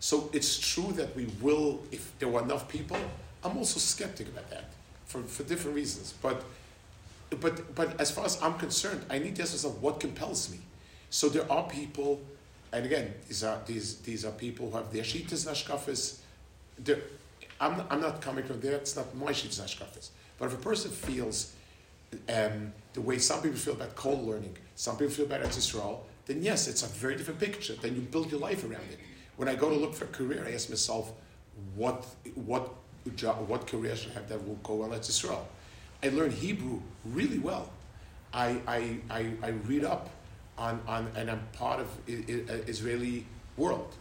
so 0.00 0.30
it's 0.32 0.58
true 0.58 0.92
that 0.92 1.14
we 1.14 1.26
will, 1.42 1.80
if 1.92 2.18
there 2.18 2.28
were 2.28 2.42
enough 2.42 2.66
people, 2.68 2.96
I'm 3.44 3.56
also 3.58 3.78
skeptic 3.78 4.28
about 4.28 4.48
that 4.50 4.70
for, 5.06 5.22
for 5.22 5.42
different 5.42 5.76
reasons. 5.76 6.14
But, 6.22 6.44
but, 7.40 7.74
but 7.74 8.00
as 8.00 8.10
far 8.10 8.24
as 8.24 8.40
I'm 8.42 8.54
concerned, 8.54 9.04
I 9.10 9.18
need 9.18 9.36
to 9.36 9.42
ask 9.42 9.52
myself 9.52 9.78
what 9.80 10.00
compels 10.00 10.50
me. 10.50 10.58
So 11.10 11.28
there 11.28 11.50
are 11.50 11.68
people, 11.68 12.20
and 12.72 12.86
again, 12.86 13.12
these 13.26 13.44
are, 13.44 13.60
these, 13.66 13.96
these 13.98 14.24
are 14.24 14.32
people 14.32 14.70
who 14.70 14.76
have 14.76 14.92
their 14.92 15.02
shitas 15.02 15.46
nashkafis, 16.82 17.02
I'm, 17.60 17.82
I'm 17.90 18.00
not 18.00 18.20
coming 18.20 18.44
from 18.44 18.60
there, 18.60 18.74
it's 18.74 18.96
not 18.96 19.14
my 19.14 19.32
shit's 19.32 19.60
nashkafis. 19.60 20.10
But 20.38 20.46
if 20.46 20.54
a 20.54 20.62
person 20.62 20.90
feels 20.90 21.52
um, 22.28 22.72
the 22.92 23.00
way 23.00 23.18
some 23.18 23.42
people 23.42 23.58
feel 23.58 23.74
about 23.74 23.96
kollel 23.96 24.26
learning, 24.26 24.56
some 24.76 24.96
people 24.96 25.12
feel 25.12 25.26
about 25.26 25.42
Eretz 25.42 25.58
Yisrael, 25.58 25.98
then 26.26 26.42
yes, 26.42 26.68
it's 26.68 26.82
a 26.82 26.86
very 26.86 27.16
different 27.16 27.40
picture. 27.40 27.74
Then 27.74 27.94
you 27.94 28.02
build 28.02 28.30
your 28.30 28.40
life 28.40 28.62
around 28.62 28.84
it. 28.90 28.98
When 29.36 29.48
I 29.48 29.54
go 29.54 29.70
to 29.70 29.74
look 29.74 29.94
for 29.94 30.04
a 30.04 30.08
career, 30.08 30.44
I 30.46 30.52
ask 30.52 30.68
myself, 30.68 31.12
what, 31.74 32.06
what, 32.34 32.70
job, 33.16 33.48
what 33.48 33.66
career 33.66 33.96
should 33.96 34.12
I 34.12 34.14
have 34.14 34.28
that 34.28 34.46
will 34.46 34.56
go 34.56 34.74
well 34.74 34.94
at 34.94 35.02
Yisrael? 35.02 35.42
I 36.02 36.10
learn 36.10 36.30
Hebrew 36.30 36.80
really 37.04 37.38
well. 37.38 37.70
I, 38.32 38.58
I, 38.66 38.98
I, 39.10 39.30
I 39.42 39.48
read 39.66 39.84
up 39.84 40.10
on, 40.56 40.80
on, 40.86 41.10
and 41.16 41.30
I'm 41.30 41.40
part 41.52 41.80
of 41.80 41.88
Israeli 42.06 43.26
world 43.56 43.94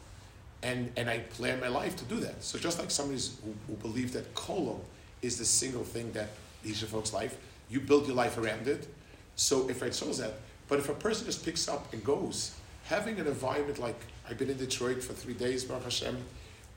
and, 0.63 0.91
and 0.97 1.09
I 1.09 1.19
plan 1.19 1.59
my 1.59 1.67
life 1.67 1.95
to 1.97 2.05
do 2.05 2.19
that. 2.21 2.43
So 2.43 2.57
just 2.57 2.79
like 2.79 2.91
somebody 2.91 3.21
who, 3.43 3.53
who 3.67 3.73
believes 3.75 4.13
that 4.13 4.33
kollel 4.33 4.79
is 5.21 5.37
the 5.37 5.45
single 5.45 5.83
thing 5.83 6.11
that 6.13 6.29
leads 6.63 6.81
your 6.81 6.89
folks' 6.89 7.13
life, 7.13 7.37
you 7.69 7.79
build 7.79 8.07
your 8.07 8.15
life 8.15 8.37
around 8.37 8.67
it. 8.67 8.87
So 9.35 9.69
if 9.69 9.83
I 9.83 9.89
chose 9.89 10.17
that, 10.17 10.33
but 10.67 10.79
if 10.79 10.89
a 10.89 10.93
person 10.93 11.25
just 11.25 11.45
picks 11.45 11.67
up 11.67 11.91
and 11.93 12.03
goes, 12.03 12.55
having 12.85 13.19
an 13.19 13.27
environment 13.27 13.79
like 13.79 13.99
I've 14.29 14.37
been 14.37 14.49
in 14.49 14.57
Detroit 14.57 15.03
for 15.03 15.13
three 15.13 15.33
days, 15.33 15.63
Baruch 15.63 15.83
Hashem, 15.83 16.17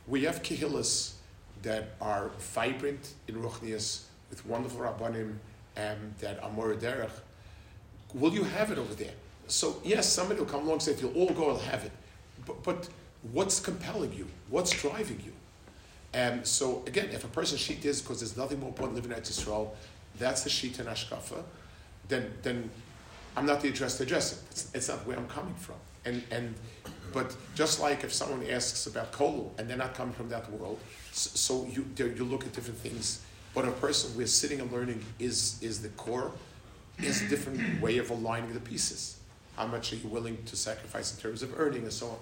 we 0.06 0.24
have 0.24 0.42
kehillas 0.42 1.14
that 1.62 1.90
are 2.00 2.30
vibrant 2.38 3.14
in 3.28 3.36
Ruchnias 3.36 4.04
with 4.28 4.44
wonderful 4.46 4.80
rabbanim 4.80 5.36
and 5.76 6.14
that 6.20 6.42
are 6.42 6.50
more 6.50 6.74
derech. 6.74 7.10
Will 8.14 8.32
you 8.32 8.44
have 8.44 8.70
it 8.70 8.78
over 8.78 8.94
there? 8.94 9.12
So 9.46 9.80
yes, 9.84 10.08
somebody 10.08 10.40
will 10.40 10.46
come 10.46 10.62
along 10.62 10.74
and 10.74 10.82
say, 10.82 10.92
if 10.92 11.02
you'll 11.02 11.14
all 11.14 11.30
go, 11.30 11.50
I'll 11.50 11.58
have 11.58 11.84
it. 11.84 11.92
But, 12.46 12.62
but 12.62 12.88
what's 13.32 13.60
compelling 13.60 14.12
you? 14.12 14.26
What's 14.48 14.70
driving 14.70 15.20
you? 15.24 15.32
And 16.12 16.46
so 16.46 16.82
again, 16.86 17.08
if 17.12 17.24
a 17.24 17.28
person's 17.28 17.60
sheet 17.60 17.84
is 17.84 18.02
because 18.02 18.20
there's 18.20 18.36
nothing 18.36 18.60
more 18.60 18.68
important 18.68 18.96
living 18.96 19.12
in 19.12 19.18
Israel, 19.18 19.76
that's 20.18 20.42
the 20.42 20.50
sheet 20.50 20.78
and 20.78 20.88
ashkafa, 20.88 21.42
then 22.08 22.32
then 22.42 22.70
I'm 23.36 23.46
not 23.46 23.60
the 23.60 23.68
address 23.68 23.96
to 23.98 24.02
address 24.02 24.32
it. 24.32 24.38
It's, 24.50 24.74
it's, 24.74 24.88
not 24.88 25.06
where 25.06 25.16
I'm 25.16 25.28
coming 25.28 25.54
from. 25.54 25.76
And 26.04 26.22
and 26.30 26.54
but 27.12 27.36
just 27.54 27.80
like 27.80 28.02
if 28.04 28.12
someone 28.12 28.44
asks 28.48 28.86
about 28.86 29.12
kollel 29.12 29.50
and 29.58 29.68
they're 29.68 29.76
not 29.76 29.94
coming 29.94 30.14
from 30.14 30.28
that 30.30 30.50
world, 30.52 30.78
so, 31.12 31.66
you 31.70 31.84
you 31.96 32.24
look 32.24 32.44
at 32.44 32.52
different 32.52 32.78
things. 32.78 33.20
But 33.52 33.64
a 33.66 33.72
person 33.72 34.16
where 34.16 34.26
sitting 34.26 34.60
and 34.60 34.70
learning 34.72 35.04
is 35.18 35.58
is 35.60 35.82
the 35.82 35.88
core, 35.90 36.32
is 36.98 37.22
a 37.22 37.28
different 37.28 37.80
way 37.80 37.98
of 37.98 38.10
aligning 38.10 38.52
the 38.52 38.60
pieces. 38.60 39.16
How 39.56 39.66
much 39.66 39.92
are 39.92 39.96
you 39.96 40.08
willing 40.08 40.38
to 40.46 40.56
sacrifice 40.56 41.14
in 41.14 41.20
terms 41.20 41.42
of 41.42 41.58
earning 41.58 41.82
and 41.82 41.92
so 41.92 42.06
on? 42.08 42.16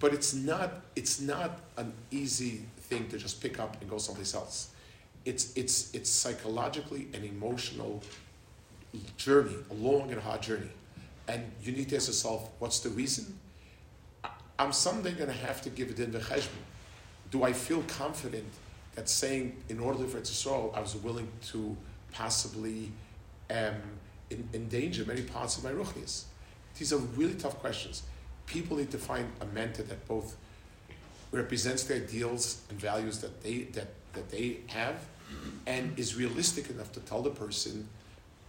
But 0.00 0.14
it's 0.14 0.34
not 0.34 0.82
it's 0.96 1.20
not 1.20 1.60
an 1.76 1.92
easy 2.10 2.62
thing 2.78 3.08
to 3.08 3.18
just 3.18 3.40
pick 3.40 3.60
up 3.60 3.80
and 3.80 3.88
go 3.88 3.98
someplace 3.98 4.34
else. 4.34 4.70
It's 5.24 5.52
it's 5.56 5.94
it's 5.94 6.10
psychologically 6.10 7.08
an 7.14 7.22
emotional 7.22 8.02
journey, 9.16 9.54
a 9.70 9.74
long 9.74 10.10
and 10.10 10.20
hard 10.20 10.42
journey, 10.42 10.70
and 11.28 11.52
you 11.62 11.72
need 11.72 11.90
to 11.90 11.96
ask 11.96 12.08
yourself, 12.08 12.50
what's 12.58 12.80
the 12.80 12.88
reason? 12.88 13.38
I'm 14.58 14.72
someday 14.72 15.12
going 15.12 15.30
to 15.30 15.36
have 15.46 15.62
to 15.62 15.70
give 15.70 15.90
it 15.90 15.98
in 16.00 16.12
the 16.12 16.18
cheshbon 16.18 16.64
Do 17.30 17.44
I 17.44 17.52
feel 17.52 17.82
confident 17.84 18.52
that 18.94 19.08
saying 19.08 19.56
in 19.68 19.78
order 19.80 19.98
to 19.98 20.02
live 20.02 20.12
for 20.12 20.18
Israel, 20.18 20.72
I 20.74 20.80
was 20.80 20.96
willing 20.96 21.28
to 21.52 21.76
possibly 22.12 22.90
um, 23.50 23.76
endanger 24.52 25.04
many 25.06 25.22
parts 25.22 25.56
of 25.56 25.64
my 25.64 25.70
ruchnias? 25.70 26.24
These 26.78 26.92
are 26.92 26.98
really 26.98 27.34
tough 27.34 27.58
questions. 27.58 28.02
People 28.50 28.76
need 28.76 28.90
to 28.90 28.98
find 28.98 29.30
a 29.40 29.46
mentor 29.46 29.84
that 29.84 30.06
both 30.08 30.36
represents 31.32 31.84
the 31.84 31.94
ideals 31.94 32.62
and 32.68 32.78
values 32.80 33.20
that 33.20 33.42
they 33.42 33.62
that, 33.74 33.88
that 34.12 34.28
they 34.30 34.58
have 34.66 34.96
and 35.66 35.98
is 35.98 36.16
realistic 36.16 36.70
enough 36.70 36.92
to 36.92 37.00
tell 37.00 37.22
the 37.22 37.30
person, 37.30 37.88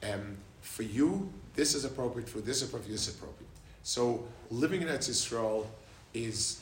um, 0.03 0.37
for 0.61 0.83
you, 0.83 1.31
this 1.55 1.75
is 1.75 1.85
appropriate, 1.85 2.27
for 2.27 2.39
this 2.39 2.63
appropriate, 2.63 2.91
this 2.91 3.07
is 3.07 3.15
appropriate. 3.15 3.49
So 3.83 4.23
living 4.49 4.81
in 4.81 4.87
Eretz 4.87 5.09
Israel 5.09 5.69
is, 6.13 6.61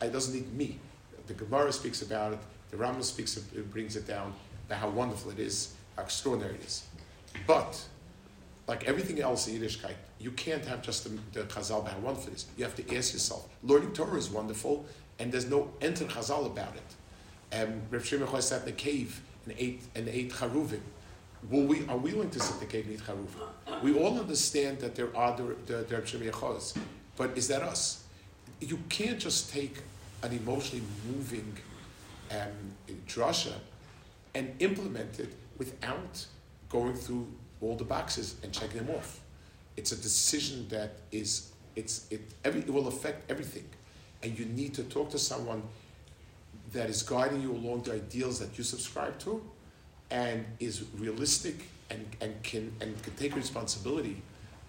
it 0.00 0.12
doesn't 0.12 0.34
need 0.34 0.52
me. 0.54 0.78
The 1.26 1.34
Gemara 1.34 1.72
speaks 1.72 2.02
about 2.02 2.32
it, 2.32 2.38
the 2.70 2.76
Rambam 2.76 3.02
speaks, 3.02 3.36
it 3.36 3.70
brings 3.70 3.96
it 3.96 4.06
down, 4.06 4.32
about 4.66 4.78
how 4.78 4.88
wonderful 4.88 5.30
it 5.30 5.38
is, 5.38 5.74
how 5.96 6.02
extraordinary 6.04 6.54
it 6.54 6.64
is. 6.64 6.84
But, 7.46 7.82
like 8.68 8.84
everything 8.84 9.20
else 9.20 9.48
in 9.48 9.58
Yiddishkeit, 9.58 9.94
you 10.20 10.30
can't 10.32 10.64
have 10.66 10.82
just 10.82 11.04
the, 11.04 11.18
the 11.32 11.46
Chazal 11.46 11.80
about 11.80 11.94
how 11.94 11.98
wonderful 12.00 12.32
it 12.32 12.36
is. 12.36 12.46
You 12.56 12.64
have 12.64 12.76
to 12.76 12.96
ask 12.96 13.14
yourself. 13.14 13.48
Learning 13.62 13.92
Torah 13.92 14.18
is 14.18 14.28
wonderful, 14.28 14.84
and 15.18 15.32
there's 15.32 15.48
no 15.48 15.70
enter 15.80 16.04
Chazal 16.04 16.46
about 16.46 16.74
it. 16.76 17.60
Um, 17.60 17.80
Rav 17.90 18.04
Shimon 18.04 18.42
sat 18.42 18.60
in 18.60 18.66
the 18.66 18.72
cave 18.72 19.22
and 19.46 19.54
ate 19.58 19.82
and 19.94 20.06
ate 20.06 20.30
charuvim. 20.32 20.82
Will 21.50 21.64
we 21.64 21.86
are 21.88 21.96
we 21.96 22.12
willing 22.12 22.30
to 22.30 22.40
sit 22.40 22.54
in 22.54 22.60
the 22.60 22.66
cave 22.66 22.84
and 22.86 22.94
eat 22.94 23.00
charuvim? 23.00 23.82
We 23.82 23.98
all 23.98 24.20
understand 24.20 24.80
that 24.80 24.94
there 24.94 25.16
are 25.16 25.34
the 25.34 25.56
the, 25.66 25.76
the 25.84 25.96
Rav 25.96 26.74
but 27.16 27.36
is 27.36 27.48
that 27.48 27.62
us? 27.62 28.04
You 28.60 28.78
can't 28.88 29.18
just 29.18 29.50
take 29.50 29.78
an 30.22 30.32
emotionally 30.32 30.84
moving 31.06 31.56
um, 32.30 32.98
drasha 33.06 33.54
and 34.34 34.54
implement 34.60 35.18
it 35.18 35.34
without 35.56 36.26
going 36.68 36.94
through 36.94 37.26
all 37.60 37.76
the 37.76 37.84
boxes 37.84 38.36
and 38.42 38.52
check 38.52 38.70
them 38.70 38.88
off. 38.90 39.20
It's 39.76 39.92
a 39.92 39.96
decision 39.96 40.66
that 40.68 40.92
is 41.12 41.52
it's 41.76 42.06
it 42.10 42.20
every 42.44 42.60
it 42.60 42.72
will 42.72 42.88
affect 42.88 43.30
everything, 43.30 43.64
and 44.22 44.38
you 44.38 44.46
need 44.46 44.74
to 44.74 44.82
talk 44.84 45.10
to 45.10 45.18
someone 45.18 45.62
that 46.72 46.90
is 46.90 47.02
guiding 47.02 47.40
you 47.42 47.52
along 47.52 47.82
the 47.82 47.94
ideals 47.94 48.38
that 48.40 48.58
you 48.58 48.64
subscribe 48.64 49.18
to, 49.20 49.42
and 50.10 50.44
is 50.60 50.84
realistic 50.96 51.56
and, 51.90 52.04
and 52.20 52.42
can 52.42 52.72
and 52.80 53.00
can 53.02 53.14
take 53.14 53.34
responsibility 53.36 54.22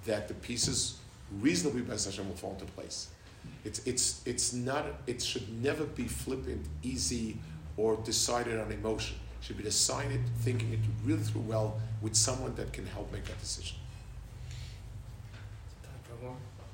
that 0.05 0.27
the 0.27 0.33
pieces 0.35 0.97
reasonably 1.39 1.81
by 1.81 1.93
Hashem 1.93 2.27
will 2.27 2.35
fall 2.35 2.53
into 2.53 2.65
place. 2.65 3.09
It's 3.65 3.79
it's 3.85 4.21
it's 4.25 4.53
not 4.53 4.85
it 5.07 5.21
should 5.21 5.49
never 5.61 5.85
be 5.85 6.07
flippant, 6.07 6.65
easy, 6.83 7.37
or 7.77 7.95
decided 7.97 8.59
on 8.59 8.71
emotion. 8.71 9.15
Should 9.41 9.57
be 9.57 9.63
to 9.63 9.71
sign 9.71 10.11
it, 10.11 10.21
thinking 10.39 10.73
it 10.73 10.79
really 11.05 11.23
through 11.23 11.41
well 11.41 11.79
with 12.01 12.15
someone 12.15 12.55
that 12.55 12.71
can 12.73 12.85
help 12.85 13.11
make 13.11 13.25
that 13.25 13.39
decision. 13.39 13.77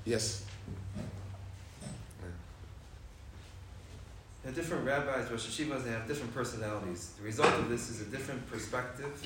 Yes. 0.04 0.44
The 4.44 4.52
different 4.52 4.86
rabbis, 4.86 5.32
Rosh 5.32 5.48
Yeshivas, 5.48 5.84
they 5.84 5.90
have 5.90 6.08
different 6.08 6.34
personalities. 6.34 7.14
The 7.18 7.24
result 7.26 7.52
of 7.56 7.68
this 7.68 7.90
is 7.90 8.02
a 8.02 8.06
different 8.06 8.48
perspective 8.52 9.20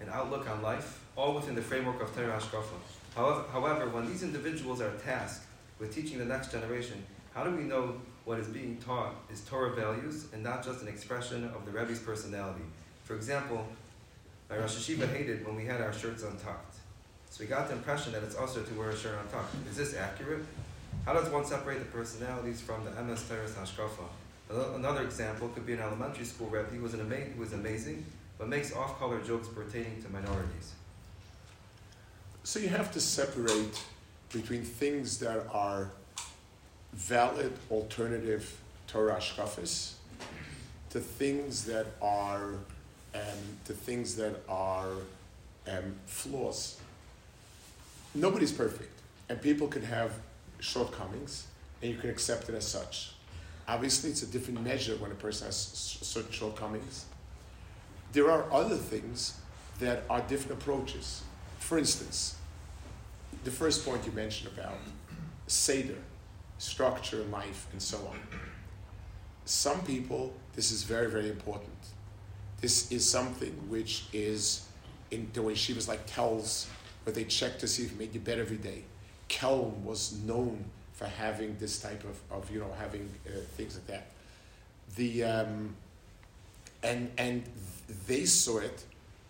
and 0.00 0.10
outlook 0.10 0.50
on 0.50 0.60
life, 0.62 1.04
all 1.14 1.34
within 1.34 1.54
the 1.54 1.62
framework 1.62 2.02
of 2.02 2.14
Torah 2.14 2.38
Hashkafa. 2.38 2.74
However, 3.14 3.44
however, 3.52 3.88
when 3.88 4.06
these 4.06 4.24
individuals 4.24 4.80
are 4.80 4.90
tasked 5.04 5.44
with 5.78 5.94
teaching 5.94 6.18
the 6.18 6.24
next 6.24 6.50
generation, 6.50 7.04
how 7.32 7.44
do 7.44 7.54
we 7.54 7.62
know 7.62 8.00
what 8.26 8.40
is 8.40 8.48
being 8.48 8.76
taught 8.84 9.14
is 9.32 9.40
Torah 9.42 9.70
values 9.70 10.26
and 10.32 10.42
not 10.42 10.62
just 10.62 10.82
an 10.82 10.88
expression 10.88 11.44
of 11.44 11.64
the 11.64 11.70
Rebbe's 11.70 12.00
personality? 12.00 12.64
For 13.04 13.14
example, 13.14 13.64
my 14.50 14.58
Rosh 14.58 14.74
Yeshiva 14.74 15.08
hated 15.10 15.46
when 15.46 15.54
we 15.54 15.64
had 15.64 15.80
our 15.80 15.92
shirts 15.92 16.24
untucked. 16.24 16.74
So 17.30 17.44
we 17.44 17.46
got 17.46 17.68
the 17.68 17.74
impression 17.74 18.12
that 18.12 18.24
it's 18.24 18.34
also 18.34 18.62
to 18.62 18.74
wear 18.74 18.90
a 18.90 18.96
shirt 18.96 19.16
untucked. 19.22 19.54
Is 19.70 19.76
this 19.76 19.94
accurate? 19.94 20.44
How 21.04 21.12
does 21.12 21.28
one 21.30 21.44
separate 21.44 21.78
the 21.78 21.84
personalities 21.84 22.60
from 22.60 22.84
the 22.84 22.90
MS 23.00 23.28
Teres 23.28 23.52
Hashkafa? 23.52 24.74
Another 24.74 25.02
example 25.02 25.48
could 25.50 25.64
be 25.64 25.74
an 25.74 25.80
elementary 25.80 26.24
school 26.24 26.48
rep. 26.48 26.72
He 26.72 26.80
was, 26.80 26.94
an 26.94 27.00
ama- 27.00 27.30
he 27.32 27.38
was 27.38 27.52
amazing, 27.52 28.04
but 28.38 28.48
makes 28.48 28.74
off-color 28.74 29.20
jokes 29.20 29.46
pertaining 29.46 30.02
to 30.02 30.08
minorities. 30.08 30.72
So 32.42 32.58
you 32.58 32.68
have 32.70 32.90
to 32.92 33.00
separate 33.00 33.80
between 34.32 34.62
things 34.62 35.18
that 35.18 35.46
are 35.52 35.90
valid 36.96 37.52
alternative 37.70 38.58
Torah 38.86 39.16
shkafis 39.16 39.92
to 40.90 40.98
things 40.98 41.64
that 41.66 41.86
are 42.00 42.54
um, 43.14 43.42
to 43.66 43.72
things 43.72 44.16
that 44.16 44.42
are 44.48 44.92
um, 45.68 45.94
flaws. 46.06 46.78
Nobody's 48.14 48.52
perfect, 48.52 49.00
and 49.28 49.40
people 49.40 49.68
can 49.68 49.82
have 49.82 50.12
shortcomings, 50.60 51.46
and 51.82 51.92
you 51.92 51.98
can 51.98 52.10
accept 52.10 52.48
it 52.48 52.54
as 52.54 52.66
such. 52.66 53.12
Obviously, 53.68 54.10
it's 54.10 54.22
a 54.22 54.26
different 54.26 54.62
measure 54.62 54.96
when 54.96 55.10
a 55.10 55.14
person 55.14 55.46
has 55.46 55.56
certain 55.56 56.32
shortcomings. 56.32 57.06
There 58.12 58.30
are 58.30 58.50
other 58.52 58.76
things 58.76 59.38
that 59.80 60.04
are 60.08 60.20
different 60.22 60.62
approaches. 60.62 61.22
For 61.58 61.78
instance, 61.78 62.36
the 63.44 63.50
first 63.50 63.84
point 63.84 64.06
you 64.06 64.12
mentioned 64.12 64.50
about 64.56 64.78
Seder, 65.46 65.98
structure, 66.58 67.22
life, 67.24 67.66
and 67.72 67.80
so 67.80 67.98
on. 67.98 68.18
Some 69.44 69.82
people, 69.82 70.34
this 70.54 70.72
is 70.72 70.82
very, 70.82 71.10
very 71.10 71.28
important. 71.28 71.70
This 72.60 72.90
is 72.90 73.08
something 73.08 73.52
which 73.68 74.06
is 74.12 74.66
in 75.10 75.30
the 75.32 75.42
way 75.42 75.54
she 75.54 75.72
was 75.72 75.88
like 75.88 76.06
tells, 76.06 76.68
where 77.04 77.14
they 77.14 77.24
check 77.24 77.58
to 77.60 77.68
see 77.68 77.84
if 77.84 77.92
it 77.92 77.98
made 77.98 78.14
you 78.14 78.20
better 78.20 78.40
every 78.40 78.56
day. 78.56 78.82
Kelm 79.28 79.82
was 79.82 80.18
known 80.24 80.64
for 80.92 81.06
having 81.06 81.56
this 81.58 81.78
type 81.78 82.02
of, 82.04 82.18
of 82.30 82.50
you 82.50 82.60
know 82.60 82.72
having 82.78 83.10
uh, 83.26 83.30
things 83.56 83.74
like 83.74 83.86
that. 83.86 84.06
The 84.96 85.24
um, 85.24 85.76
and 86.82 87.10
and 87.18 87.44
they 88.06 88.24
saw 88.24 88.58
it 88.58 88.84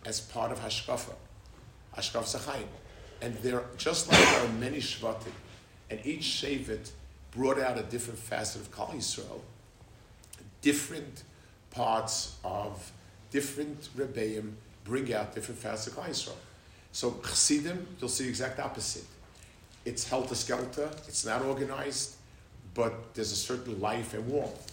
as 0.04 0.20
part 0.20 0.52
of 0.52 0.60
hashkafa, 0.60 1.14
hashkaf 1.96 2.24
zachayim, 2.24 2.68
and 3.20 3.34
there 3.38 3.64
just 3.76 4.08
like 4.10 4.18
there 4.18 4.44
are 4.44 4.52
many 4.52 4.78
shvatim, 4.78 5.32
and 5.90 6.00
each 6.04 6.22
shevet 6.22 6.90
brought 7.36 7.58
out 7.58 7.78
a 7.78 7.82
different 7.82 8.18
facet 8.18 8.62
of 8.62 8.72
Klal 8.72 8.94
Yisrael, 8.94 9.40
different 10.62 11.22
parts 11.70 12.36
of 12.44 12.90
different 13.30 13.90
rebbeim 13.96 14.52
bring 14.84 15.12
out 15.12 15.34
different 15.34 15.60
facets 15.60 15.88
of 15.88 16.02
Klal 16.02 16.08
Yisrael. 16.08 16.36
So 16.92 17.20
Chassidim, 17.22 17.86
you'll 18.00 18.08
see 18.08 18.24
the 18.24 18.30
exact 18.30 18.58
opposite 18.58 19.04
it's 19.86 20.06
helter 20.08 20.34
skelter, 20.34 20.90
it's 21.06 21.24
not 21.24 21.42
organized, 21.42 22.16
but 22.74 23.14
there's 23.14 23.30
a 23.30 23.36
certain 23.36 23.80
life 23.80 24.12
and 24.12 24.26
warmth. 24.26 24.72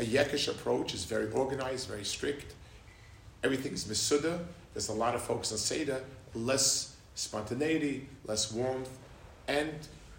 A 0.00 0.04
Yekish 0.04 0.48
approach 0.48 0.94
is 0.94 1.04
very 1.04 1.30
organized, 1.30 1.86
very 1.86 2.04
strict. 2.04 2.54
Everything 3.44 3.74
is 3.74 3.84
misuda. 3.84 4.40
There's 4.72 4.88
a 4.88 4.94
lot 4.94 5.14
of 5.14 5.22
focus 5.22 5.52
on 5.52 5.58
Seder, 5.58 6.02
less 6.34 6.96
spontaneity, 7.14 8.08
less 8.24 8.50
warmth. 8.50 8.90
And 9.48 9.74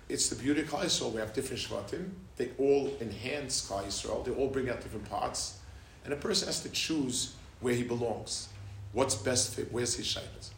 it's 0.09 0.29
the 0.29 0.35
beauty 0.35 0.61
of 0.61 0.69
Klal 0.69 0.83
Yisrael. 0.83 1.11
We 1.11 1.19
have 1.19 1.33
different 1.33 1.61
Shvatim. 1.61 2.09
They 2.37 2.51
all 2.57 2.91
enhance 3.01 3.67
Klal 3.67 3.85
Yisrael. 3.85 4.23
They 4.23 4.31
all 4.31 4.47
bring 4.47 4.69
out 4.69 4.81
different 4.81 5.09
parts. 5.09 5.59
And 6.05 6.13
a 6.13 6.17
person 6.17 6.47
has 6.47 6.61
to 6.61 6.69
choose 6.69 7.35
where 7.59 7.73
he 7.73 7.83
belongs. 7.83 8.49
What's 8.93 9.15
best 9.15 9.55
fit? 9.55 9.71
Where's 9.71 9.95
his 9.95 10.07
shaykhs? 10.07 10.51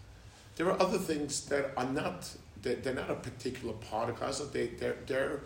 There 0.56 0.68
are 0.68 0.80
other 0.80 0.98
things 0.98 1.46
that 1.46 1.72
are 1.76 1.92
not 1.92 2.30
they're, 2.62 2.76
they're 2.76 2.94
not 2.94 3.10
a 3.10 3.16
particular 3.16 3.74
part 3.74 4.10
of 4.10 4.20
Gaza. 4.20 4.46
They, 4.46 4.68
they're, 4.68 4.98
they're 5.08 5.40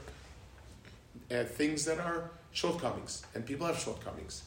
uh, 1.32 1.44
things 1.44 1.86
that 1.86 2.00
are 2.00 2.32
shortcomings, 2.52 3.24
and 3.36 3.46
people 3.46 3.68
have 3.68 3.80
shortcomings. 3.80 4.44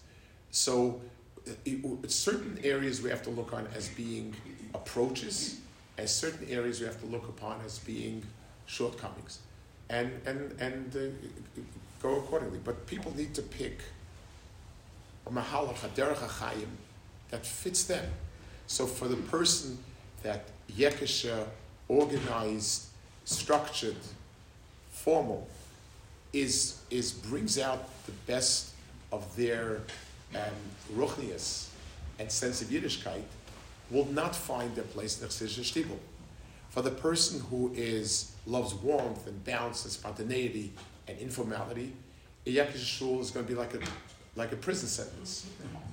So, 0.50 1.00
it, 1.44 1.80
it, 1.84 2.10
certain 2.10 2.58
areas 2.64 3.02
we 3.02 3.10
have 3.10 3.22
to 3.22 3.30
look 3.30 3.52
on 3.52 3.68
as 3.74 3.88
being 3.88 4.34
approaches, 4.74 5.60
and 5.98 6.08
certain 6.08 6.48
areas 6.48 6.80
we 6.80 6.86
have 6.86 7.00
to 7.00 7.06
look 7.06 7.28
upon 7.28 7.60
as 7.64 7.78
being 7.80 8.22
shortcomings, 8.66 9.40
and 9.88 10.10
and 10.26 10.60
and 10.60 10.96
uh, 10.96 11.60
go 12.02 12.16
accordingly. 12.16 12.60
But 12.64 12.86
people 12.86 13.14
need 13.16 13.34
to 13.34 13.42
pick 13.42 13.80
a 15.26 15.30
mahalach, 15.30 15.84
a 15.84 15.88
derech 15.88 16.66
that 17.30 17.44
fits 17.44 17.84
them. 17.84 18.04
So 18.66 18.86
for 18.86 19.08
the 19.08 19.16
person 19.16 19.78
that 20.22 20.44
yekesha 20.70 21.46
organized, 21.88 22.86
structured, 23.24 23.96
formal, 24.90 25.48
is, 26.32 26.80
is 26.90 27.12
brings 27.12 27.58
out 27.58 27.88
the 28.06 28.12
best 28.26 28.72
of 29.12 29.34
their 29.36 29.80
um, 30.34 30.40
ruchnias 30.94 31.68
and 32.18 32.30
sense 32.30 32.60
of 32.62 32.68
Yiddishkeit, 32.68 33.22
will 33.90 34.06
not 34.06 34.34
find 34.34 34.74
their 34.74 34.84
place 34.84 35.20
in 35.20 35.26
the 35.26 35.32
Shtibel. 35.32 35.98
For 36.76 36.82
the 36.82 36.90
person 36.90 37.40
who 37.48 37.72
is 37.74 38.32
loves 38.44 38.74
warmth 38.74 39.26
and 39.26 39.42
balance 39.44 39.84
and 39.84 39.92
spontaneity 39.94 40.74
and 41.08 41.18
informality, 41.18 41.94
a 42.44 42.54
Yekish 42.54 42.84
shul 42.84 43.18
is 43.18 43.30
going 43.30 43.46
to 43.46 43.50
be 43.50 43.58
like 43.58 43.72
a 43.72 43.78
like 44.34 44.52
a 44.52 44.56
prison 44.56 44.86
sentence. 44.86 45.46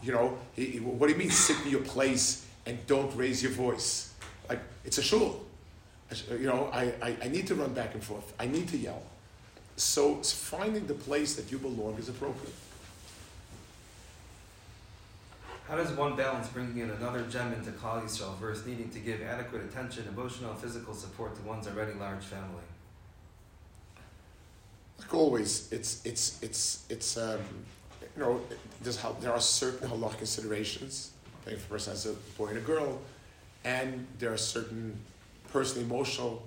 You 0.03 0.11
know, 0.11 0.37
he, 0.57 0.65
he- 0.65 0.79
what 0.81 1.07
do 1.07 1.13
you 1.13 1.17
mean 1.17 1.29
sit 1.29 1.55
in 1.63 1.71
your 1.71 1.83
place 1.83 2.45
and 2.65 2.85
don't 2.85 3.15
raise 3.15 3.41
your 3.41 3.53
voice? 3.53 4.11
Like, 4.49 4.59
it's 4.83 4.97
a 4.97 5.01
shul. 5.01 5.41
You 6.29 6.47
know, 6.47 6.69
I, 6.73 6.91
I, 7.01 7.15
I 7.23 7.27
need 7.29 7.47
to 7.47 7.55
run 7.55 7.73
back 7.73 7.93
and 7.93 8.03
forth. 8.03 8.33
I 8.37 8.47
need 8.47 8.67
to 8.67 8.77
yell. 8.77 9.03
So 9.77 10.15
finding 10.15 10.85
the 10.85 10.95
place 10.95 11.35
that 11.37 11.49
you 11.49 11.59
belong 11.59 11.95
is 11.97 12.09
appropriate. 12.09 12.53
How 15.67 15.75
does 15.77 15.91
one 15.91 16.15
balance 16.15 16.47
bringing 16.49 16.79
in 16.79 16.89
another 16.89 17.23
gem 17.23 17.53
into 17.53 17.71
Klal 17.71 18.03
Yisrael 18.03 18.37
versus 18.37 18.65
needing 18.65 18.89
to 18.89 18.99
give 18.99 19.21
adequate 19.21 19.63
attention, 19.63 20.05
emotional, 20.07 20.51
and 20.51 20.59
physical 20.59 20.93
support 20.93 21.35
to 21.35 21.41
one's 21.43 21.67
already 21.67 21.93
large 21.93 22.23
family? 22.23 22.63
like 25.03 25.13
always, 25.13 25.71
it's 25.71 26.05
it's 26.05 26.41
it's 26.41 26.85
it's 26.89 27.17
um, 27.17 27.39
you 28.15 28.23
know 28.23 28.41
there 29.21 29.31
are 29.31 29.39
certain 29.39 29.89
halach 29.89 30.17
considerations. 30.17 31.11
If 31.45 31.65
a 31.65 31.69
person 31.69 31.93
has 31.93 32.05
a 32.05 32.13
boy 32.37 32.47
and 32.47 32.57
a 32.57 32.61
girl, 32.61 33.01
and 33.65 34.07
there 34.19 34.31
are 34.31 34.37
certain 34.37 34.97
personal 35.51 35.85
emotional. 35.85 36.43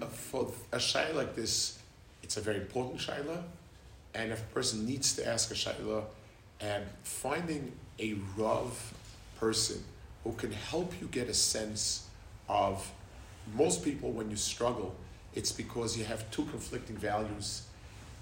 Uh, 0.00 0.06
for 0.06 0.52
a 0.72 0.76
shayla 0.78 1.14
like 1.14 1.34
this, 1.34 1.78
it's 2.22 2.36
a 2.36 2.40
very 2.40 2.58
important 2.58 3.00
shayla, 3.00 3.42
and 4.14 4.30
if 4.30 4.40
a 4.40 4.54
person 4.54 4.86
needs 4.86 5.16
to 5.16 5.26
ask 5.26 5.50
a 5.50 5.54
shayla, 5.54 6.04
and 6.60 6.84
finding 7.02 7.72
a 8.00 8.16
rav 8.36 8.94
person 9.38 9.82
who 10.24 10.32
can 10.32 10.52
help 10.52 10.92
you 11.00 11.06
get 11.08 11.28
a 11.28 11.34
sense 11.34 12.08
of 12.48 12.90
most 13.54 13.84
people 13.84 14.10
when 14.10 14.30
you 14.30 14.36
struggle 14.36 14.94
it's 15.34 15.52
because 15.52 15.96
you 15.96 16.04
have 16.04 16.28
two 16.30 16.44
conflicting 16.46 16.96
values 16.96 17.62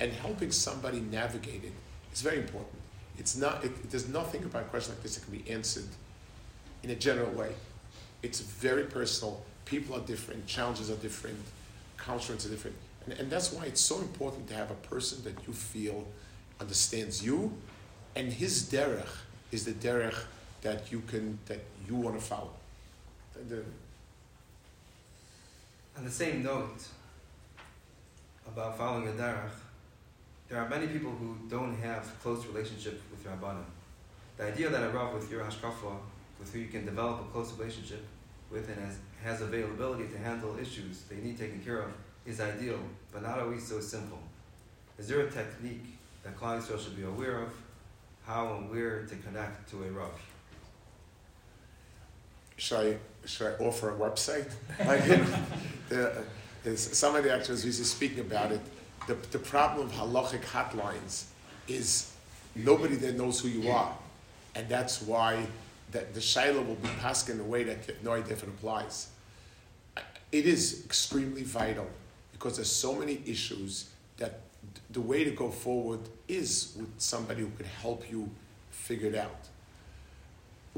and 0.01 0.13
helping 0.13 0.51
somebody 0.51 1.01
navigate 1.01 1.65
it 1.65 1.73
is 2.13 2.23
very 2.23 2.39
important. 2.39 2.75
It's 3.19 3.37
not 3.37 3.65
it, 3.65 3.91
there's 3.91 4.09
nothing 4.09 4.45
about 4.45 4.63
a 4.63 4.67
question 4.67 4.95
like 4.95 5.03
this 5.03 5.17
that 5.17 5.25
can 5.25 5.39
be 5.39 5.51
answered 5.51 5.89
in 6.83 6.91
a 6.91 6.95
general 6.95 7.31
way. 7.33 7.53
It's 8.23 8.41
very 8.41 8.85
personal 8.85 9.43
people 9.65 9.97
are 9.97 10.01
different 10.01 10.47
challenges 10.47 10.91
are 10.91 10.97
different 10.97 11.39
constraints 11.97 12.47
are 12.47 12.49
different 12.49 12.77
and, 13.05 13.19
and 13.19 13.31
that's 13.31 13.53
why 13.53 13.65
it's 13.65 13.81
so 13.81 13.99
important 13.99 14.49
to 14.49 14.55
have 14.55 14.71
a 14.71 14.75
person 14.75 15.23
that 15.25 15.35
you 15.47 15.53
feel 15.53 16.07
understands 16.61 17.25
you 17.25 17.53
and 18.17 18.33
his 18.33 18.63
derech 18.73 19.07
is 19.51 19.65
the 19.65 19.73
derech 19.73 20.15
that 20.63 20.91
you 20.93 21.01
can 21.03 21.39
that 21.47 21.61
you 21.87 21.95
want 21.95 22.15
to 22.19 22.21
follow 22.25 22.51
The- 23.49 23.63
On 25.97 26.05
the 26.05 26.11
same 26.11 26.43
note 26.43 26.81
about 28.47 28.77
following 28.79 29.09
a 29.09 29.13
derech, 29.13 29.51
there 30.49 30.59
are 30.61 30.69
many 30.69 30.87
people 30.87 31.11
who 31.11 31.37
don't 31.49 31.77
have 31.77 32.05
close 32.23 32.47
relationship 32.47 33.01
with 33.11 33.25
Rabbanim. 33.25 33.65
The 34.37 34.45
idea 34.45 34.71
that 34.71 34.83
a 34.83 34.89
Rav 34.91 35.15
with 35.15 35.31
your 35.31 35.43
hashkafa, 35.45 35.97
with 36.39 36.53
who 36.53 36.61
you 36.61 36.69
can 36.69 36.85
develop 36.85 37.21
a 37.21 37.25
close 37.33 37.53
relationship 37.59 38.05
with 38.51 38.69
and 38.69 38.79
has, 38.85 38.97
has 39.23 39.41
availability 39.43 40.07
to 40.09 40.19
handle 40.19 40.57
issues 40.59 41.03
that 41.09 41.17
you 41.17 41.23
need 41.23 41.39
taken 41.39 41.61
care 41.61 41.81
of 41.83 41.91
is 42.25 42.41
ideal, 42.41 42.79
but 43.13 43.23
not 43.23 43.39
always 43.41 43.67
so 43.67 43.81
simple. 43.81 44.21
Is 44.99 45.09
there 45.09 45.21
a 45.21 45.31
technique 45.31 45.99
that 46.23 46.37
Klal 46.39 46.61
Yisrael 46.61 46.83
should 46.83 46.97
be 46.97 47.03
aware 47.03 47.43
of, 47.43 47.51
how 48.29 48.55
and 48.57 48.71
where 48.71 49.03
to 49.07 49.17
connect 49.17 49.71
to 49.71 49.83
a 49.83 49.91
Rav? 49.91 50.13
should 52.59 52.79
I 52.79 53.27
should 53.27 53.47
I 53.47 53.65
offer 53.65 53.91
a 53.91 53.99
website? 53.99 54.51
Like 54.85 55.05
the, 55.89 56.25
there's 56.63 56.81
somebody 56.97 57.31
actually 57.31 57.53
was 57.53 57.65
usually 57.65 57.85
speaking 57.85 58.21
about 58.21 58.53
it. 58.53 58.61
The, 59.07 59.15
the 59.31 59.39
problem 59.39 59.87
of 59.87 59.93
halachic 59.93 60.43
hotlines 60.43 61.25
is 61.67 62.13
nobody 62.55 62.97
there 62.97 63.13
knows 63.13 63.41
who 63.41 63.49
you 63.49 63.71
are, 63.71 63.97
and 64.55 64.69
that's 64.69 65.01
why 65.01 65.47
that 65.93 66.13
the 66.13 66.21
shaila 66.21 66.67
will 66.67 66.75
be 66.75 66.89
passed 67.01 67.31
in 67.31 67.41
a 67.41 67.45
way 67.45 67.65
that 67.65 68.05
no 68.05 68.13
idea 68.13 68.35
if 68.35 68.43
it 68.43 68.49
applies. 68.49 69.09
It 70.31 70.45
is 70.45 70.85
extremely 70.85 71.43
vital 71.43 71.89
because 72.33 72.57
there's 72.57 72.71
so 72.71 72.95
many 72.95 73.23
issues 73.25 73.89
that 74.19 74.41
the 74.91 75.01
way 75.01 75.25
to 75.25 75.31
go 75.31 75.51
forward 75.51 76.01
is 76.27 76.75
with 76.79 76.89
somebody 76.99 77.43
who 77.43 77.51
can 77.57 77.67
help 77.67 78.11
you 78.11 78.29
figure 78.71 79.09
it 79.09 79.15
out 79.15 79.49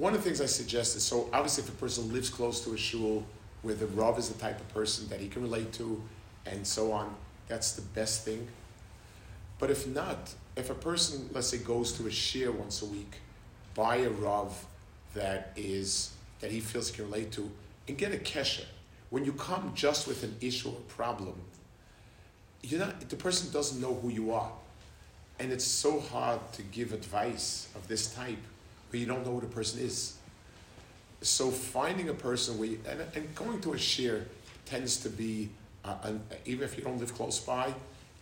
one 0.00 0.14
of 0.14 0.20
the 0.20 0.24
things 0.24 0.40
I 0.40 0.46
suggest 0.46 0.96
is 0.96 1.02
so 1.02 1.28
obviously 1.30 1.64
if 1.64 1.68
a 1.68 1.72
person 1.72 2.10
lives 2.10 2.30
close 2.30 2.64
to 2.64 2.72
a 2.72 2.76
shul 2.76 3.22
where 3.60 3.74
the 3.74 3.86
Rav 3.88 4.18
is 4.18 4.30
the 4.30 4.38
type 4.38 4.58
of 4.58 4.68
person 4.72 5.06
that 5.08 5.20
he 5.20 5.28
can 5.28 5.42
relate 5.42 5.72
to 5.74 6.02
and 6.46 6.66
so 6.66 6.92
on, 6.92 7.14
that's 7.48 7.72
the 7.72 7.82
best 7.82 8.24
thing. 8.24 8.48
But 9.58 9.70
if 9.70 9.86
not, 9.86 10.32
if 10.56 10.70
a 10.70 10.74
person, 10.74 11.28
let's 11.32 11.48
say, 11.48 11.58
goes 11.58 11.92
to 11.98 12.06
a 12.06 12.10
shir 12.10 12.50
once 12.50 12.80
a 12.80 12.86
week, 12.86 13.16
buy 13.74 13.96
a 13.96 14.08
Rav 14.08 14.64
that 15.14 15.52
is 15.56 16.12
that 16.40 16.50
he 16.50 16.60
feels 16.60 16.88
he 16.88 16.96
can 16.96 17.04
relate 17.04 17.30
to, 17.32 17.50
and 17.86 17.98
get 17.98 18.14
a 18.14 18.16
kesher. 18.16 18.64
When 19.10 19.26
you 19.26 19.34
come 19.34 19.72
just 19.74 20.08
with 20.08 20.22
an 20.22 20.34
issue 20.40 20.70
or 20.70 20.80
problem, 20.88 21.34
you're 22.62 22.80
not 22.80 23.08
the 23.08 23.16
person 23.16 23.52
doesn't 23.52 23.80
know 23.80 23.94
who 23.94 24.08
you 24.10 24.32
are. 24.32 24.50
And 25.38 25.52
it's 25.52 25.64
so 25.64 26.00
hard 26.00 26.40
to 26.52 26.62
give 26.62 26.92
advice 26.92 27.68
of 27.74 27.88
this 27.88 28.14
type 28.14 28.36
where 28.90 29.00
you 29.00 29.06
don't 29.06 29.24
know 29.24 29.32
who 29.32 29.40
the 29.40 29.46
person 29.46 29.80
is. 29.80 30.16
So 31.22 31.50
finding 31.50 32.08
a 32.08 32.14
person 32.14 32.58
where, 32.58 32.68
you, 32.68 32.80
and, 32.88 33.02
and 33.14 33.34
going 33.34 33.60
to 33.62 33.72
a 33.72 33.78
share 33.78 34.26
tends 34.66 34.98
to 34.98 35.08
be, 35.08 35.48
uh, 35.84 35.96
an, 36.02 36.22
even 36.44 36.64
if 36.64 36.76
you 36.76 36.84
don't 36.84 36.98
live 36.98 37.14
close 37.14 37.38
by, 37.38 37.72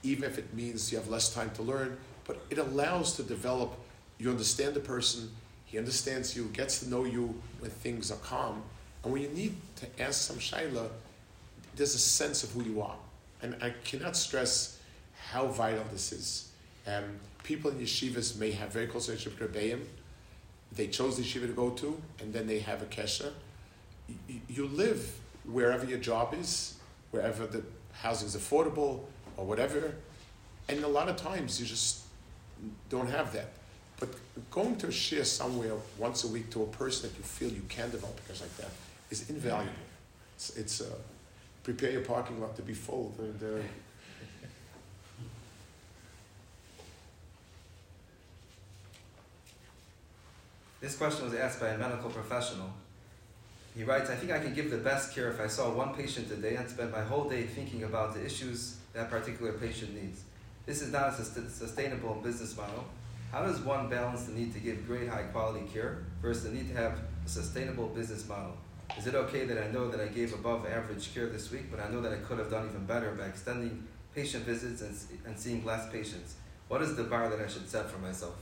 even 0.03 0.25
if 0.25 0.39
it 0.39 0.55
means 0.55 0.93
you 0.93 0.99
have 0.99 1.09
less 1.09 1.35
time 1.35 1.51
to 1.57 1.63
learn, 1.63 1.97
but 2.25 2.41
it 2.51 2.59
allows 2.59 3.17
to 3.17 3.23
develop, 3.23 3.73
you 4.19 4.31
understand 4.31 4.75
the 4.75 4.81
person, 4.81 5.31
he 5.65 5.79
understands 5.79 6.37
you, 6.37 6.45
gets 6.53 6.81
to 6.81 6.89
know 6.89 7.05
you 7.05 7.35
when 7.59 7.71
things 7.71 8.11
are 8.13 8.19
calm, 8.19 8.63
and 9.03 9.13
when 9.13 9.23
you 9.23 9.29
need 9.29 9.57
to 9.77 9.87
ask 10.03 10.23
some 10.23 10.37
shaila, 10.37 10.89
there's 11.77 11.95
a 11.95 11.99
sense 11.99 12.43
of 12.43 12.51
who 12.53 12.63
you 12.63 12.81
are. 12.81 12.97
And 13.43 13.57
I 13.63 13.71
cannot 13.85 14.17
stress 14.17 14.81
how 15.31 15.47
vital 15.47 15.85
this 15.93 16.13
is. 16.13 16.51
Um, 16.87 17.05
people 17.43 17.71
in 17.71 17.79
yeshivas 17.79 18.39
may 18.39 18.51
have 18.53 18.73
very 18.73 18.87
close 18.87 19.09
relationship 19.09 19.41
with 19.41 19.55
Rebbeim, 19.55 19.81
they 20.73 20.87
chose 20.87 21.17
the 21.17 21.23
yeshiva 21.23 21.47
to 21.47 21.53
go 21.53 21.71
to, 21.71 22.01
and 22.21 22.33
then 22.33 22.47
they 22.47 22.59
have 22.59 22.83
a 22.83 22.87
kesha. 22.87 23.33
You, 24.29 24.41
you 24.49 24.67
live 24.67 25.19
wherever 25.45 25.85
your 25.87 25.99
job 25.99 26.35
is, 26.35 26.75
wherever 27.11 27.47
the 27.47 27.63
housing 27.93 28.29
is 28.29 28.37
affordable, 28.37 29.01
or 29.37 29.47
whatever. 29.47 29.95
And 30.69 30.85
a 30.85 30.89
lot 30.89 31.09
of 31.09 31.17
times 31.17 31.59
you 31.61 31.67
just 31.67 32.03
don't 32.91 33.09
have 33.09 33.33
that. 33.33 33.51
But 33.99 34.11
going 34.51 34.77
to 34.77 34.89
a 34.89 34.93
share 34.93 35.25
somewhere 35.25 35.73
once 35.97 36.25
a 36.25 36.29
week 36.29 36.51
to 36.51 36.63
a 36.63 36.67
person 36.67 37.09
that 37.09 37.17
you 37.17 37.25
feel 37.25 37.51
you 37.51 37.65
can 37.69 37.91
develop 37.91 38.21
a 38.29 38.33
like 38.33 38.57
that 38.59 38.71
is 39.11 39.29
invaluable. 39.31 39.73
It's, 40.37 40.57
it's 40.57 40.81
uh, 40.81 40.85
prepare 41.69 41.91
your 41.91 42.01
parking 42.01 42.41
lot 42.41 42.57
to 42.57 42.63
be 42.63 42.73
full. 42.73 43.15
This 50.81 50.97
question 50.97 51.27
was 51.27 51.35
asked 51.35 51.61
by 51.61 51.69
a 51.69 51.77
medical 51.77 52.09
professional. 52.09 52.71
He 53.77 53.85
writes, 53.85 54.09
I 54.09 54.15
think 54.15 54.33
I 54.33 54.39
can 54.39 54.55
give 54.55 54.71
the 54.71 54.79
best 54.79 55.15
care 55.15 55.31
if 55.31 55.39
I 55.43 55.47
saw 55.47 55.71
one 55.71 55.93
patient 55.93 56.33
a 56.33 56.37
day 56.37 56.57
and 56.57 56.67
spend 56.67 56.91
my 56.91 57.03
whole 57.03 57.29
day 57.29 57.43
thinking 57.43 57.83
about 57.85 58.15
the 58.15 58.25
issues 58.25 58.79
that 58.95 59.11
particular 59.11 59.53
patient 59.53 59.95
needs. 59.95 60.23
This 60.65 60.81
is 60.81 60.91
not 60.91 61.09
a 61.09 61.23
sustainable 61.23 62.15
business 62.15 62.57
model. 62.57 62.87
How 63.31 63.43
does 63.43 63.61
one 63.61 63.91
balance 63.91 64.25
the 64.25 64.33
need 64.33 64.55
to 64.55 64.59
give 64.59 64.87
great 64.87 65.07
high 65.07 65.25
quality 65.25 65.67
care 65.71 65.99
versus 66.23 66.45
the 66.45 66.51
need 66.51 66.69
to 66.69 66.75
have 66.77 66.99
a 67.27 67.29
sustainable 67.29 67.89
business 67.89 68.27
model? 68.27 68.57
Is 68.97 69.07
it 69.07 69.15
okay 69.15 69.45
that 69.45 69.63
I 69.63 69.71
know 69.71 69.89
that 69.91 70.01
I 70.01 70.07
gave 70.07 70.33
above 70.33 70.67
average 70.67 71.13
care 71.15 71.27
this 71.27 71.51
week, 71.51 71.71
but 71.71 71.81
I 71.81 71.89
know 71.89 72.01
that 72.01 72.13
I 72.13 72.17
could 72.17 72.39
have 72.39 72.51
done 72.51 72.69
even 72.69 72.85
better 72.87 73.13
by 73.13 73.27
extending 73.27 73.87
patient 74.15 74.45
visits 74.45 74.83
and, 74.83 74.97
and 75.27 75.39
seeing 75.39 75.65
less 75.65 75.91
patients? 75.91 76.35
What 76.69 76.83
is 76.83 76.97
the 76.97 77.05
bar 77.05 77.29
that 77.29 77.41
I 77.41 77.49
should 77.49 77.69
set 77.69 77.91
for 77.91 77.99
myself? 77.99 78.35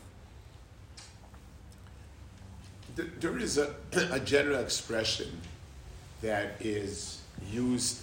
There- 2.94 3.38
is 3.38 3.59
a, 3.59 3.74
a 4.11 4.20
general 4.20 4.59
expression 4.59 5.40
that 6.22 6.56
is 6.61 7.20
used 7.50 8.02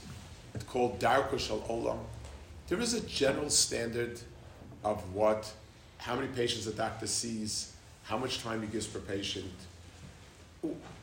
called 0.68 1.00
Darko 1.00 1.40
Shal 1.40 1.62
Olam. 1.62 1.98
There 2.68 2.80
is 2.80 2.94
a 2.94 3.02
general 3.02 3.50
standard 3.50 4.20
of 4.84 5.14
what, 5.14 5.52
how 5.98 6.16
many 6.16 6.28
patients 6.28 6.68
a 6.68 6.74
doctor 6.74 7.08
sees, 7.08 7.74
how 8.04 8.18
much 8.18 8.44
time 8.44 8.62
he 8.62 8.68
gives 8.68 8.86
per 8.86 9.00
patient. 9.00 9.52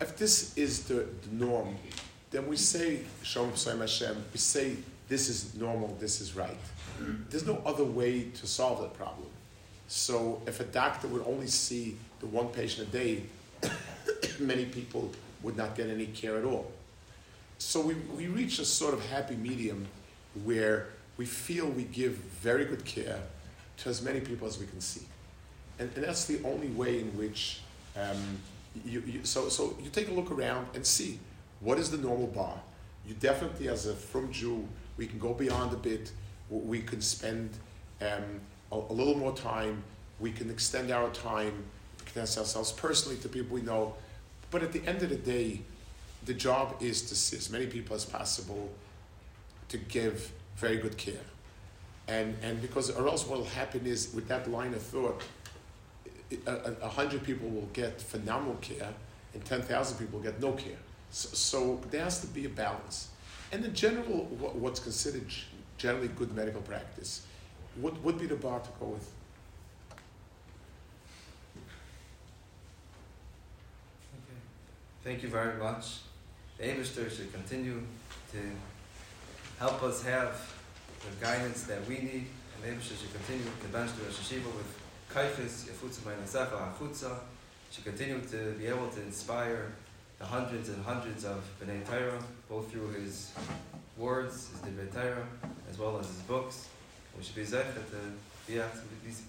If 0.01 0.16
this 0.16 0.57
is 0.57 0.85
the, 0.85 1.07
the 1.23 1.44
norm, 1.44 1.77
then 2.31 2.46
we 2.46 2.57
say 2.57 3.01
Shalom 3.23 3.57
Psalm 3.57 3.81
Hashem. 3.81 4.16
We 4.33 4.38
say 4.38 4.77
this 5.09 5.29
is 5.29 5.55
normal, 5.55 5.96
this 6.01 6.20
is 6.20 6.35
right. 6.35 6.57
There's 7.31 7.46
no 7.46 7.61
other 7.64 7.85
way 7.85 8.25
to 8.25 8.46
solve 8.46 8.81
that 8.83 8.94
problem. 8.94 9.27
So 9.88 10.40
if 10.46 10.61
a 10.61 10.64
doctor 10.64 11.09
would 11.09 11.27
only 11.27 11.49
see 11.49 11.96
the 12.20 12.27
one 12.27 12.49
patient 12.49 12.88
a 12.88 12.90
day, 12.92 13.23
many 14.38 14.66
people 14.66 15.11
would 15.42 15.57
not 15.57 15.75
get 15.75 15.88
any 15.88 16.07
care 16.07 16.37
at 16.37 16.44
all. 16.44 16.70
So 17.59 17.81
we, 17.81 17.94
we 18.16 18.29
reach 18.29 18.59
a 18.59 18.64
sort 18.64 18.94
of 18.94 19.05
happy 19.07 19.35
medium 19.35 19.87
where 20.44 20.87
we 21.16 21.27
feel 21.27 21.66
we 21.66 21.85
give 21.85 22.12
very 22.12 22.64
good 22.64 22.85
care 22.85 23.20
to 23.79 23.88
as 23.88 24.01
many 24.01 24.20
people 24.20 24.46
as 24.46 24.59
we 24.59 24.66
can 24.66 24.81
see. 24.81 25.03
And, 25.79 25.90
and 25.96 26.05
that's 26.05 26.27
the 26.27 26.40
only 26.44 26.68
way 26.68 27.01
in 27.01 27.09
which 27.18 27.61
um, 27.96 28.38
you, 28.85 29.03
you, 29.07 29.25
so, 29.25 29.49
so 29.49 29.77
you 29.83 29.91
take 29.91 30.09
a 30.09 30.13
look 30.13 30.31
around 30.31 30.69
and 30.75 30.85
see 30.87 31.19
what 31.61 31.79
is 31.79 31.91
the 31.91 31.99
normal 31.99 32.29
bar. 32.29 32.61
You 33.07 33.15
definitely, 33.15 33.69
as 33.69 33.87
a 33.87 33.95
from 33.95 34.33
Jew, 34.33 34.67
we 34.97 35.07
can 35.07 35.19
go 35.19 35.35
beyond 35.35 35.73
a 35.73 35.77
bit. 35.77 36.13
We 36.49 36.81
can 36.81 37.01
spend 37.01 37.51
um, 38.01 38.41
a, 38.73 38.77
a, 38.77 38.93
little 38.93 39.17
more 39.17 39.35
time. 39.35 39.83
We 40.19 40.33
can 40.33 40.51
extend 40.51 40.91
our 40.91 41.11
time, 41.11 41.65
connect 42.05 42.37
ourselves 42.37 42.73
personally 42.73 43.19
to 43.19 43.29
people 43.29 43.55
we 43.55 43.63
know. 43.63 43.95
But 44.51 44.63
at 44.63 44.73
the 44.73 44.87
end 44.87 45.03
of 45.03 45.11
the 45.11 45.17
day, 45.17 45.63
the 46.27 46.35
job 46.35 46.77
is 46.81 47.03
to 47.03 47.15
see 47.15 47.37
as 47.37 47.51
many 47.51 47.67
people 47.67 47.97
as 47.97 48.05
possible 48.05 48.71
to 49.69 49.79
give 49.79 50.33
very 50.57 50.77
good 50.77 50.97
care. 50.97 51.25
And, 52.09 52.37
and 52.43 52.61
because, 52.61 52.91
or 52.91 53.07
else 53.09 53.27
what 53.27 53.39
will 53.39 53.47
happen 53.47 53.87
is, 53.87 54.13
with 54.13 54.29
that 54.29 54.51
line 54.51 54.75
of 54.75 54.83
thought, 54.83 55.23
a, 56.47 56.88
hundred 56.88 57.25
people 57.25 57.49
will 57.49 57.69
get 57.73 58.01
phenomenal 58.01 58.57
care, 58.61 58.93
and 59.35 59.45
10,000 59.45 59.99
people 59.99 60.21
get 60.21 60.40
no 60.40 60.53
care. 60.53 60.79
So, 61.11 61.29
so, 61.33 61.81
there 61.90 62.05
has 62.05 62.21
to 62.21 62.27
be 62.29 62.47
a 62.47 62.49
balance. 62.49 63.09
And 63.53 63.64
in 63.64 63.75
general, 63.75 64.27
what, 64.38 64.55
what's 64.55 64.81
considered 64.81 65.27
generally 65.77 66.09
good 66.09 66.35
medical 66.35 66.61
practice, 66.62 67.27
what 67.81 68.01
would 68.03 68.19
be 68.19 68.27
the 68.27 68.37
bar 68.37 68.61
to 68.61 68.69
go 68.79 68.87
with? 68.87 69.11
Thank 75.03 75.23
you 75.23 75.29
very 75.31 75.59
much. 75.59 76.01
The 76.59 76.64
Abishter 76.64 77.11
should 77.11 77.33
continue 77.33 77.83
to 78.33 78.38
help 79.59 79.83
us 79.83 80.03
have 80.05 80.55
the 81.01 81.25
guidance 81.25 81.64
that 81.64 81.87
we 81.88 81.95
need, 81.97 82.27
and 82.55 82.62
the 82.62 82.69
Abishter 82.69 83.01
should 83.01 83.12
continue 83.14 83.45
to 83.45 83.69
bench 83.69 83.90
the 83.97 84.05
Hashiva 84.05 84.45
with 84.45 84.79
Kaifis, 85.14 85.66
Yafutza 85.66 86.01
Mainasefa, 86.01 86.73
Hafutza, 86.73 87.18
should 87.70 87.85
continue 87.85 88.20
to 88.20 88.53
be 88.59 88.66
able 88.66 88.88
to 88.88 89.01
inspire 89.03 89.73
the 90.18 90.25
hundreds 90.25 90.68
and 90.68 90.85
hundreds 90.85 91.25
of 91.25 91.42
B'nai 91.61 91.85
Torah, 91.87 92.23
both 92.49 92.70
through 92.70 92.90
his 92.90 93.33
words, 93.96 94.51
his 94.51 94.61
Divrei 94.61 94.92
Torah, 94.92 95.27
as 95.70 95.79
well 95.79 95.99
as 95.99 96.07
his 96.07 96.20
books. 96.23 96.68
We 97.16 97.25
should 97.25 97.35
be 97.35 97.44
zech 97.44 97.66
that 97.75 97.90
the 97.90 97.99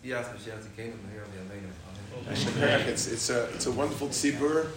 Bias 0.03 0.27
Mashiach 0.27 0.75
Kingdom 0.75 0.99
here 1.11 1.23
of 1.23 1.33
the 1.33 2.61
Amen. 2.61 2.87
It's 2.87 3.07
it's 3.07 3.29
a 3.29 3.43
it's 3.55 3.65
a 3.67 3.71
wonderful 3.71 4.09
tzibur, 4.09 4.67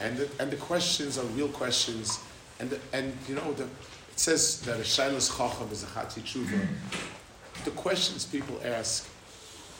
and 0.00 0.16
the, 0.16 0.28
and 0.40 0.50
the 0.50 0.56
questions 0.56 1.18
are 1.18 1.24
real 1.26 1.48
questions, 1.48 2.18
and 2.60 2.70
the, 2.70 2.78
and 2.92 3.16
you 3.28 3.34
know 3.34 3.52
the 3.52 3.64
it 3.64 4.18
says 4.18 4.60
that 4.62 4.78
a 4.78 4.82
shailas 4.82 5.36
chacham 5.36 5.70
is 5.70 5.82
a 5.82 5.86
chatzi 5.86 6.20
tshuva. 6.22 6.66
The 7.64 7.70
questions 7.70 8.24
people 8.24 8.60
ask 8.64 9.08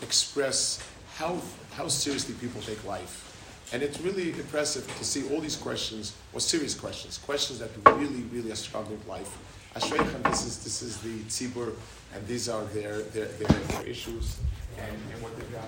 express 0.02 0.82
how, 1.14 1.40
how 1.74 1.88
seriously 1.88 2.34
people 2.40 2.60
take 2.60 2.84
life. 2.84 3.28
And 3.72 3.82
it's 3.82 4.00
really 4.00 4.30
impressive 4.30 4.86
to 4.98 5.04
see 5.04 5.28
all 5.30 5.40
these 5.40 5.56
questions, 5.56 6.14
or 6.34 6.40
serious 6.40 6.74
questions, 6.74 7.18
questions 7.18 7.58
that 7.60 7.70
really, 7.86 8.22
really 8.32 8.52
are 8.52 8.56
struggling 8.56 8.98
with 8.98 9.08
life. 9.08 9.38
Ashreichem, 9.74 10.22
this 10.24 10.44
is, 10.44 10.62
this 10.62 10.82
is 10.82 10.98
the 10.98 11.18
tzibur, 11.20 11.72
and 12.14 12.26
these 12.26 12.48
are 12.50 12.64
their, 12.64 13.00
their, 13.14 13.26
their, 13.26 13.48
their 13.48 13.86
issues 13.86 14.36
and, 14.76 14.96
and 15.12 15.22
what 15.22 15.34
they've 15.36 15.52
got. 15.52 15.64